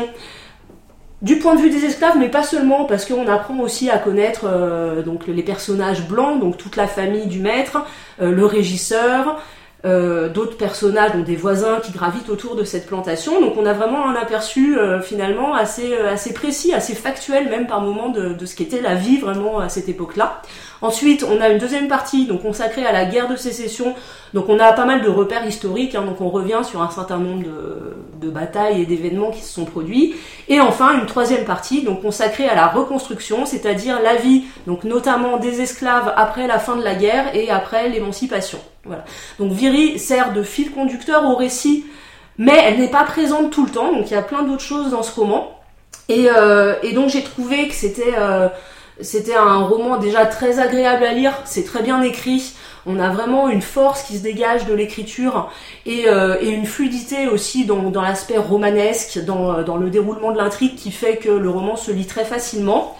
du 1.24 1.39
point 1.39 1.56
de 1.56 1.62
vue 1.62 1.72
des 1.72 1.84
esclaves, 1.84 2.20
mais 2.20 2.30
pas 2.30 2.43
seulement, 2.43 2.86
parce 2.86 3.04
qu'on 3.06 3.28
apprend 3.28 3.58
aussi 3.62 3.89
à 3.89 3.98
connaître 3.98 4.41
euh, 4.46 5.02
donc 5.02 5.26
les 5.26 5.41
personnages 5.41 6.08
blancs, 6.08 6.39
donc 6.39 6.58
toute 6.58 6.76
la 6.76 6.86
famille 6.86 7.26
du 7.26 7.39
maître, 7.39 7.80
euh, 8.22 8.32
le 8.32 8.46
régisseur, 8.46 9.41
d'autres 9.84 10.58
personnages, 10.58 11.13
donc 11.13 11.24
des 11.24 11.38
voisins 11.38 11.80
qui 11.82 11.93
gravitent 11.93 12.30
autour 12.30 12.58
de 12.58 12.65
cette 12.65 12.88
plantation. 12.88 13.39
Donc 13.39 13.54
on 13.58 13.65
a 13.65 13.72
vraiment 13.72 14.10
un 14.10 14.15
aperçu 14.15 14.78
finalement 15.02 15.54
assez, 15.54 15.93
précis, 16.36 16.74
assez 16.74 16.93
factuel 16.93 17.48
même 17.48 17.67
par 17.67 17.80
moment 17.80 18.10
de 18.10 18.46
ce 18.46 18.54
qu'était 18.54 18.82
la 18.82 18.96
vie 18.96 19.17
vraiment 19.17 19.60
à 19.60 19.70
cette 19.70 19.88
époque-là. 19.88 20.41
Ensuite, 20.82 21.24
on 21.24 21.42
a 21.42 21.50
une 21.50 21.58
deuxième 21.58 21.88
partie 21.88 22.26
donc 22.26 22.44
consacrée 22.44 22.86
à 22.86 22.92
la 22.92 23.06
guerre 23.06 23.28
de 23.28 23.36
sécession. 23.36 23.96
Donc 24.34 24.50
on 24.50 24.60
a 24.60 24.74
pas 24.74 24.86
mal 24.86 25.02
de 25.02 25.10
repères 25.10 25.46
historiques, 25.46 25.96
hein, 25.96 26.04
donc 26.04 26.22
on 26.22 26.30
revient 26.30 26.62
sur 26.63 26.82
un 26.82 26.90
certain 26.90 27.18
nombre 27.18 27.44
de, 27.44 28.30
batailles 28.30 28.82
et 28.82 28.86
d'événements 28.86 29.32
qui 29.32 29.42
se 29.42 29.54
sont 29.54 29.66
produits. 29.66 30.16
Et 30.50 30.60
enfin, 30.60 31.00
une 31.00 31.06
troisième 31.06 31.46
partie 31.46 31.84
donc 31.84 32.02
consacrée 32.02 32.48
à 32.48 32.56
la 32.56 32.68
reconstruction, 32.68 33.46
c'est-à-dire 33.46 34.02
la 34.02 34.16
vie, 34.16 34.44
donc 34.68 34.84
notamment 34.84 35.38
des 35.38 35.62
esclaves 35.62 36.13
après 36.18 36.46
la 36.46 36.60
fin 36.60 36.76
de 36.76 36.84
la 36.84 36.94
guerre 36.94 37.34
et 37.36 37.50
après 37.50 37.88
l'émancipation. 37.88 38.60
Voilà. 38.84 39.06
Donc 39.40 39.54
Viri 39.54 39.98
sert 39.98 40.34
de 40.34 40.44
fil 40.44 40.72
conducteur 40.72 41.24
au 41.26 41.36
récit, 41.36 41.86
mais 42.38 42.58
elle 42.63 42.80
n'est 42.80 42.92
pas 42.92 43.06
présente 43.06 43.50
tout 43.50 43.66
le 43.66 43.72
temps. 43.72 43.94
Donc 43.94 44.12
il 44.12 44.13
y 44.13 44.18
a 44.18 44.22
plein 44.22 44.44
d'autres 44.44 44.62
choses 44.62 44.92
dans 44.92 45.04
ce 45.04 45.18
roman. 45.18 45.58
Et, 46.10 46.28
euh, 46.30 46.76
donc 46.94 47.10
j'ai 47.10 47.24
trouvé 47.24 47.68
que 47.68 47.74
c'était 47.74 48.13
euh, 48.18 48.50
c'était 49.01 49.36
un 49.36 49.60
roman 49.60 49.97
déjà 49.97 50.25
très 50.25 50.60
agréable 50.60 51.03
à 51.03 51.13
lire, 51.13 51.33
c'est 51.45 51.63
très 51.63 51.83
bien 51.83 52.01
écrit. 52.01 52.53
On 52.86 52.99
a 52.99 53.10
vraiment 53.10 53.49
une 53.49 53.62
force 53.62 54.03
qui 54.03 54.17
se 54.17 54.23
dégage 54.23 54.65
de 54.65 54.73
l'écriture 54.73 55.51
et, 55.86 56.07
euh, 56.07 56.38
une 56.41 56.65
fluidité 56.65 57.27
aussi 57.27 57.65
dans, 57.65 57.91
l'aspect 58.01 58.38
romanesque, 58.38 59.19
dans, 59.25 59.62
dans, 59.62 59.75
le 59.75 59.89
déroulement 59.89 60.31
de 60.31 60.38
l'intrigue 60.38 60.75
qui 60.75 60.91
fait 60.91 61.17
que 61.17 61.29
le 61.29 61.49
roman 61.49 61.75
se 61.75 61.91
lit 61.91 62.05
très 62.05 62.23
facilement. 62.23 62.97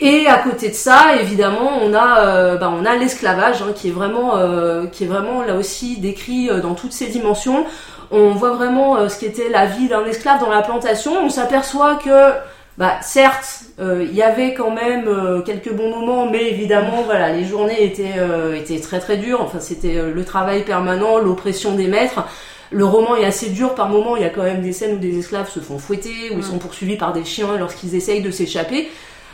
Et 0.00 0.26
à 0.26 0.38
côté 0.38 0.70
de 0.70 0.74
ça, 0.74 1.16
évidemment, 1.20 1.70
on 1.82 1.94
a, 1.94 2.26
euh, 2.26 2.56
bah, 2.56 2.72
on 2.74 2.84
a 2.84 2.96
l'esclavage 2.96 3.62
hein, 3.62 3.72
qui 3.74 3.88
est 3.88 3.92
vraiment, 3.92 4.36
euh, 4.36 4.86
qui 4.86 5.04
est 5.04 5.06
vraiment 5.06 5.42
là 5.42 5.54
aussi 5.54 5.98
décrit 5.98 6.48
dans 6.62 6.74
toutes 6.74 6.92
ses 6.92 7.06
dimensions. 7.06 7.66
On 8.10 8.30
voit 8.30 8.52
vraiment 8.52 9.08
ce 9.08 9.18
qu'était 9.18 9.48
la 9.50 9.66
vie 9.66 9.88
d'un 9.88 10.04
esclave 10.06 10.40
dans 10.40 10.50
la 10.50 10.62
plantation. 10.62 11.12
On 11.22 11.28
s'aperçoit 11.28 11.96
que 11.96 12.32
bah 12.76 12.98
certes, 13.02 13.66
euh, 13.78 14.04
il 14.08 14.16
y 14.16 14.22
avait 14.22 14.52
quand 14.52 14.72
même 14.72 15.06
euh, 15.06 15.42
quelques 15.42 15.72
bons 15.72 15.90
moments, 15.90 16.28
mais 16.28 16.50
évidemment, 16.50 17.02
voilà, 17.04 17.32
les 17.32 17.44
journées 17.44 17.84
étaient 17.84 18.18
euh, 18.18 18.56
étaient 18.56 18.80
très 18.80 18.98
très 18.98 19.16
dures. 19.16 19.40
Enfin, 19.42 19.60
c'était 19.60 20.02
le 20.12 20.24
travail 20.24 20.64
permanent, 20.64 21.18
l'oppression 21.18 21.74
des 21.76 21.86
maîtres. 21.86 22.24
Le 22.72 22.84
roman 22.84 23.14
est 23.14 23.24
assez 23.24 23.50
dur 23.50 23.76
par 23.76 23.88
moments. 23.88 24.16
Il 24.16 24.22
y 24.22 24.26
a 24.26 24.30
quand 24.30 24.42
même 24.42 24.62
des 24.62 24.72
scènes 24.72 24.96
où 24.96 24.98
des 24.98 25.18
esclaves 25.18 25.48
se 25.48 25.60
font 25.60 25.78
fouetter, 25.78 26.32
où 26.34 26.38
ils 26.38 26.44
sont 26.44 26.58
poursuivis 26.58 26.96
par 26.96 27.12
des 27.12 27.24
chiens 27.24 27.56
lorsqu'ils 27.58 27.94
essayent 27.94 28.22
de 28.22 28.32
s'échapper. 28.32 28.88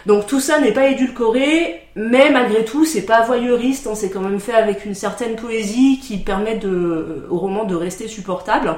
Donc 0.05 0.27
tout 0.27 0.41
ça 0.41 0.59
n'est 0.59 0.73
pas 0.73 0.89
édulcoré, 0.89 1.83
mais 1.95 2.31
malgré 2.31 2.65
tout, 2.65 2.85
c'est 2.85 3.07
pas 3.07 3.23
voyeuriste. 3.23 3.87
Hein, 3.87 3.95
c'est 3.95 4.11
quand 4.11 4.21
même 4.21 4.41
fait 4.41 4.55
avec 4.55 4.85
une 4.85 4.95
certaine 4.95 5.37
poésie 5.37 6.01
qui 6.03 6.19
permet 6.19 6.57
de, 6.57 7.27
au 7.31 7.39
roman 7.39 7.65
de 7.65 7.75
rester 7.75 8.07
supportable. 8.07 8.75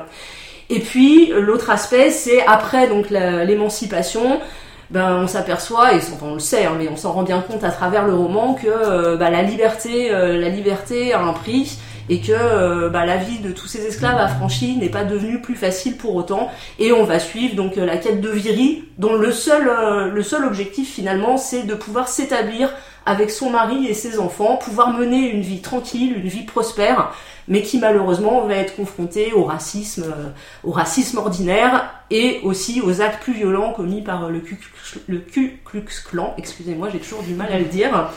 Et 0.72 0.80
puis 0.80 1.30
l'autre 1.38 1.68
aspect, 1.68 2.10
c'est 2.10 2.42
après 2.46 2.88
donc 2.88 3.10
l'émancipation, 3.10 4.40
ben 4.88 5.18
on 5.22 5.26
s'aperçoit 5.26 5.92
et 5.92 5.98
on 6.22 6.32
le 6.32 6.40
sait, 6.40 6.64
hein, 6.64 6.72
mais 6.78 6.88
on 6.88 6.96
s'en 6.96 7.12
rend 7.12 7.24
bien 7.24 7.42
compte 7.42 7.62
à 7.62 7.70
travers 7.70 8.06
le 8.06 8.14
roman 8.14 8.54
que 8.54 8.68
euh, 8.68 9.16
bah, 9.18 9.28
la 9.28 9.42
liberté, 9.42 10.10
euh, 10.10 10.40
la 10.40 10.48
liberté 10.48 11.12
a 11.12 11.20
un 11.20 11.34
prix 11.34 11.76
et 12.08 12.22
que 12.22 12.32
euh, 12.32 12.88
bah, 12.88 13.04
la 13.04 13.18
vie 13.18 13.40
de 13.40 13.52
tous 13.52 13.66
ces 13.66 13.84
esclaves 13.84 14.18
affranchis 14.18 14.78
n'est 14.78 14.88
pas 14.88 15.04
devenue 15.04 15.42
plus 15.42 15.56
facile 15.56 15.98
pour 15.98 16.16
autant. 16.16 16.50
Et 16.78 16.90
on 16.90 17.04
va 17.04 17.18
suivre 17.18 17.54
donc 17.54 17.76
la 17.76 17.98
quête 17.98 18.22
de 18.22 18.30
Viri, 18.30 18.84
dont 18.96 19.14
le 19.14 19.30
seul, 19.30 19.70
le 20.10 20.22
seul 20.22 20.46
objectif 20.46 20.90
finalement, 20.90 21.36
c'est 21.36 21.64
de 21.64 21.74
pouvoir 21.74 22.08
s'établir 22.08 22.70
avec 23.06 23.30
son 23.30 23.50
mari 23.50 23.86
et 23.86 23.94
ses 23.94 24.18
enfants, 24.18 24.56
pouvoir 24.56 24.92
mener 24.92 25.30
une 25.30 25.42
vie 25.42 25.60
tranquille, 25.60 26.16
une 26.16 26.28
vie 26.28 26.44
prospère, 26.44 27.12
mais 27.48 27.62
qui 27.62 27.78
malheureusement 27.78 28.46
va 28.46 28.54
être 28.54 28.76
confronté 28.76 29.32
au 29.32 29.44
racisme, 29.44 30.04
euh, 30.04 30.28
au 30.64 30.70
racisme 30.70 31.18
ordinaire 31.18 31.90
et 32.10 32.40
aussi 32.44 32.80
aux 32.80 33.00
actes 33.00 33.22
plus 33.22 33.32
violents 33.32 33.72
commis 33.72 34.02
par 34.02 34.28
le 34.28 34.40
Ku, 34.40 34.58
le 35.08 35.18
Ku 35.18 35.60
Klux 35.64 35.84
Klan. 36.08 36.34
Excusez-moi, 36.38 36.88
j'ai 36.92 36.98
toujours 36.98 37.22
du 37.22 37.34
mal 37.34 37.52
à 37.52 37.58
le 37.58 37.64
dire. 37.64 38.10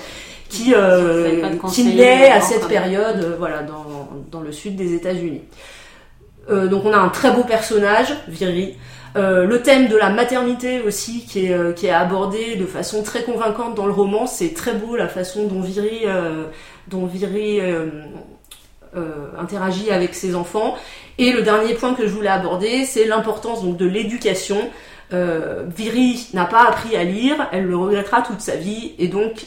Qui, 0.47 0.75
euh, 0.75 1.57
qui 1.73 1.83
naît 1.95 2.29
à 2.29 2.39
cette 2.39 2.67
période, 2.67 3.17
euh, 3.17 3.35
voilà, 3.37 3.63
dans, 3.63 4.07
dans, 4.31 4.41
le 4.41 4.51
sud 4.51 4.75
des 4.75 4.93
États-Unis. 4.93 5.41
Euh, 6.49 6.67
donc 6.67 6.85
on 6.85 6.93
a 6.93 6.97
un 6.97 7.09
très 7.09 7.31
beau 7.31 7.43
personnage, 7.43 8.13
Viri, 8.27 8.75
euh, 9.15 9.45
le 9.45 9.61
thème 9.61 9.87
de 9.87 9.95
la 9.95 10.09
maternité 10.09 10.81
aussi 10.81 11.25
qui 11.25 11.45
est, 11.45 11.53
euh, 11.53 11.71
qui 11.71 11.87
est 11.87 11.91
abordé 11.91 12.57
de 12.57 12.65
façon 12.65 13.01
très 13.01 13.23
convaincante 13.23 13.73
dans 13.75 13.85
le 13.85 13.93
roman. 13.93 14.27
C'est 14.27 14.53
très 14.53 14.73
beau 14.73 14.95
la 14.95 15.07
façon 15.07 15.47
dont 15.47 15.61
Viri, 15.61 16.01
euh, 16.05 16.45
dont 16.87 17.05
Viri 17.05 17.61
interagit 19.37 19.91
avec 19.91 20.15
ses 20.15 20.35
enfants. 20.35 20.75
Et 21.17 21.31
le 21.31 21.41
dernier 21.41 21.73
point 21.73 21.93
que 21.93 22.07
je 22.07 22.11
voulais 22.11 22.29
aborder, 22.29 22.85
c'est 22.85 23.05
l'importance 23.05 23.63
donc 23.63 23.77
de 23.77 23.85
l'éducation. 23.85 24.69
Viri 25.11 26.27
n'a 26.33 26.45
pas 26.45 26.63
appris 26.67 26.95
à 26.95 27.03
lire, 27.03 27.47
elle 27.51 27.65
le 27.65 27.77
regrettera 27.77 28.21
toute 28.21 28.41
sa 28.41 28.55
vie, 28.55 28.93
et 28.97 29.07
donc 29.07 29.45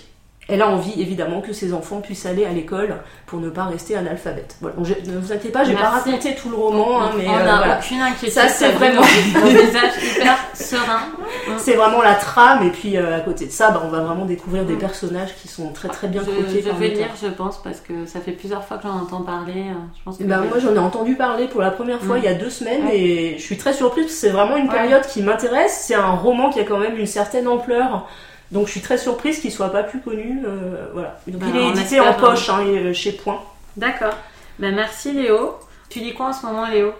elle 0.48 0.62
a 0.62 0.68
envie 0.68 1.00
évidemment 1.00 1.42
que 1.42 1.52
ses 1.52 1.74
enfants 1.74 2.00
puissent 2.00 2.24
aller 2.24 2.46
à 2.46 2.50
l'école 2.50 2.96
pour 3.26 3.38
ne 3.38 3.50
pas 3.50 3.64
rester 3.64 3.96
analphabète. 3.96 4.56
Voilà. 4.62 4.76
ne 4.78 5.18
vous 5.18 5.32
inquiétez 5.32 5.50
pas, 5.50 5.64
je 5.64 5.70
vais 5.70 5.76
pas 5.76 5.90
raconter 5.90 6.34
tout 6.34 6.48
le 6.48 6.56
roman, 6.56 7.02
hein, 7.02 7.10
mais 7.16 7.28
on 7.28 7.32
n'a 7.36 7.68
euh, 7.68 7.78
aucune 7.78 8.00
inquiétude. 8.00 8.32
Ça 8.32 8.48
c'est 8.48 8.70
vraiment 8.70 9.02
un 9.02 9.48
visage 9.48 9.92
hyper 10.02 10.38
serein. 10.54 11.00
C'est 11.58 11.74
vraiment 11.74 12.02
la 12.02 12.14
trame 12.14 12.66
et 12.66 12.70
puis 12.70 12.96
euh, 12.96 13.16
à 13.16 13.20
côté 13.20 13.46
de 13.46 13.50
ça, 13.50 13.70
bah, 13.70 13.82
on 13.84 13.88
va 13.88 14.00
vraiment 14.00 14.24
découvrir 14.24 14.64
des 14.64 14.74
mm. 14.74 14.78
personnages 14.78 15.34
qui 15.40 15.48
sont 15.48 15.72
très 15.72 15.88
très 15.88 16.08
bien 16.08 16.22
croqués. 16.22 16.62
Je, 16.64 16.70
vais 16.70 16.88
lire, 16.88 17.08
je 17.20 17.28
pense, 17.28 17.62
parce 17.62 17.80
que 17.80 18.06
ça 18.06 18.20
fait 18.20 18.32
plusieurs 18.32 18.64
fois 18.64 18.76
que 18.76 18.84
j'en 18.84 19.00
entends 19.00 19.22
parler. 19.22 19.66
Euh, 19.68 19.74
je 19.96 20.02
pense 20.04 20.20
bah, 20.20 20.40
moi 20.40 20.58
j'en 20.58 20.74
ai 20.74 20.78
entendu 20.78 21.14
parler 21.14 21.46
pour 21.46 21.60
la 21.60 21.70
première 21.70 22.00
fois 22.00 22.16
mm. 22.16 22.20
il 22.20 22.24
y 22.24 22.28
a 22.28 22.34
deux 22.34 22.50
semaines 22.50 22.88
et 22.92 23.36
je 23.38 23.42
suis 23.42 23.56
très 23.56 23.72
surprise 23.72 24.04
parce 24.04 24.14
que 24.14 24.20
c'est 24.20 24.30
vraiment 24.30 24.56
une 24.56 24.68
période 24.68 25.06
qui 25.06 25.22
m'intéresse. 25.22 25.84
C'est 25.86 25.94
un 25.94 26.12
roman 26.12 26.50
qui 26.50 26.60
a 26.60 26.64
quand 26.64 26.78
même 26.78 26.96
une 26.96 27.06
certaine 27.06 27.48
ampleur. 27.48 28.06
Donc 28.50 28.66
je 28.66 28.72
suis 28.72 28.80
très 28.80 28.98
surprise 28.98 29.40
qu'il 29.40 29.52
soit 29.52 29.70
pas 29.70 29.82
plus 29.82 30.00
connu. 30.00 30.42
Euh, 30.44 30.86
voilà. 30.92 31.18
il 31.26 31.34
est 31.34 31.38
bah, 31.38 31.46
édité 31.70 32.00
en 32.00 32.14
poche 32.14 32.48
hein, 32.48 32.60
euh, 32.66 32.92
chez 32.92 33.12
Point. 33.12 33.40
D'accord. 33.76 34.14
Ben, 34.58 34.74
merci 34.74 35.12
Léo. 35.12 35.58
Tu 35.90 36.00
lis 36.00 36.12
quoi 36.12 36.26
en 36.26 36.32
ce 36.32 36.44
moment 36.44 36.66
Léo? 36.66 36.92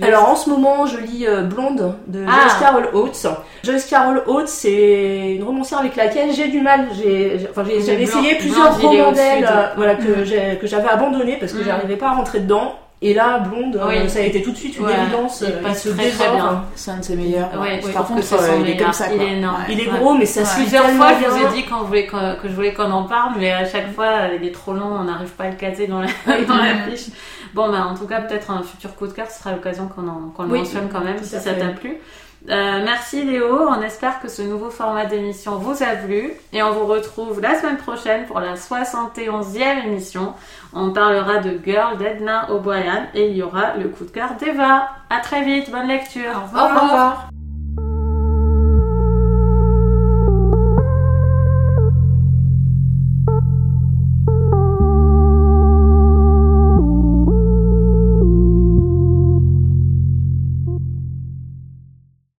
Alors 0.00 0.28
en 0.28 0.36
ce 0.36 0.48
moment 0.48 0.86
je 0.86 0.96
lis 0.98 1.26
euh, 1.26 1.42
Blonde 1.42 1.94
de 2.06 2.24
ah. 2.26 2.40
Joyce 2.40 2.54
Carol 2.58 2.88
Oates. 2.92 3.26
Joyce 3.62 3.86
Carol 3.86 4.22
Oates 4.26 4.48
c'est 4.48 5.34
une 5.34 5.44
romancière 5.44 5.80
avec 5.80 5.96
laquelle 5.96 6.32
j'ai 6.32 6.48
du 6.48 6.60
mal. 6.60 6.88
J'ai, 6.94 7.48
enfin, 7.50 7.64
j'avais 7.64 8.02
essayé 8.02 8.36
plusieurs 8.36 8.80
romans 8.80 9.12
d'elle 9.12 9.48
voilà, 9.76 9.94
que, 9.94 10.54
mm. 10.54 10.58
que 10.58 10.66
j'avais 10.66 10.88
abandonné 10.88 11.36
parce 11.36 11.52
que 11.52 11.58
mm. 11.58 11.64
j'arrivais 11.64 11.96
pas 11.96 12.08
à 12.08 12.14
rentrer 12.14 12.40
dedans. 12.40 12.74
Et 13.02 13.14
là, 13.14 13.38
Blonde, 13.38 13.76
euh, 13.76 14.08
ça 14.08 14.18
a 14.18 14.22
été 14.22 14.42
tout 14.42 14.52
de 14.52 14.56
suite 14.56 14.76
une 14.76 14.88
évidence. 14.88 15.42
Il 15.46 15.62
passe 15.62 15.88
très, 15.88 16.10
très 16.10 16.30
bien. 16.30 16.64
C'est 16.74 16.90
un 16.90 16.98
de 16.98 17.02
ses 17.04 17.16
meilleurs. 17.16 17.48
Ouais, 17.58 17.80
Par 17.94 18.06
contre, 18.06 18.20
euh, 18.34 18.58
il 18.60 18.70
est 18.70 18.76
comme 18.76 18.92
ça. 18.92 19.06
Il 19.12 19.22
est 19.22 19.38
énorme. 19.38 19.64
Il 19.70 19.80
est 19.80 19.86
gros, 19.86 20.14
mais 20.14 20.26
ça 20.26 20.44
suit 20.44 20.62
Plusieurs 20.62 20.90
fois, 20.90 21.12
je 21.14 21.28
vous 21.28 21.46
ai 21.46 21.48
dit 21.54 21.64
quand 21.64 21.82
voulait, 21.84 22.06
que 22.06 22.16
je 22.44 22.52
voulais 22.52 22.74
qu'on 22.74 22.90
en 22.90 23.04
parle, 23.04 23.34
mais 23.38 23.52
à 23.52 23.64
chaque 23.64 23.92
fois, 23.94 24.28
il 24.38 24.46
est 24.46 24.52
trop 24.52 24.74
long, 24.74 24.98
on 25.00 25.04
n'arrive 25.04 25.30
pas 25.30 25.44
à 25.44 25.50
le 25.50 25.56
caser 25.56 25.86
dans 25.86 26.00
la, 26.00 26.08
dans 26.46 26.56
la 26.56 26.74
fiche. 26.90 27.06
Bon, 27.54 27.70
bah, 27.70 27.86
en 27.86 27.94
tout 27.94 28.06
cas, 28.06 28.20
peut-être 28.20 28.50
un 28.50 28.62
futur 28.62 28.94
coup 28.94 29.06
de 29.06 29.12
cœur, 29.12 29.30
ce 29.30 29.38
sera 29.38 29.52
l'occasion 29.52 29.88
qu'on 29.88 30.42
le 30.42 30.48
mentionne 30.48 30.88
quand 30.92 31.00
même, 31.00 31.16
si 31.22 31.30
ça 31.30 31.54
t'a 31.54 31.68
plu. 31.68 31.96
Euh, 32.48 32.80
merci 32.84 33.22
Léo, 33.22 33.68
on 33.68 33.82
espère 33.82 34.20
que 34.20 34.28
ce 34.28 34.40
nouveau 34.40 34.70
format 34.70 35.04
d'émission 35.04 35.56
vous 35.56 35.82
a 35.82 35.94
plu 35.94 36.32
et 36.52 36.62
on 36.62 36.72
vous 36.72 36.86
retrouve 36.86 37.40
la 37.40 37.60
semaine 37.60 37.76
prochaine 37.76 38.24
pour 38.26 38.40
la 38.40 38.54
71e 38.54 39.84
émission. 39.84 40.34
On 40.72 40.90
parlera 40.92 41.38
de 41.38 41.60
Girl 41.62 41.98
d'Edna 41.98 42.50
O'Brien 42.50 43.08
et 43.14 43.28
il 43.28 43.36
y 43.36 43.42
aura 43.42 43.76
le 43.76 43.88
coup 43.88 44.04
de 44.04 44.10
cœur 44.10 44.34
d'Eva. 44.38 44.88
À 45.10 45.20
très 45.20 45.42
vite, 45.44 45.70
bonne 45.70 45.88
lecture. 45.88 46.32
Au 46.34 46.46
revoir. 46.46 46.64
Au 46.64 46.80
revoir. 46.86 47.30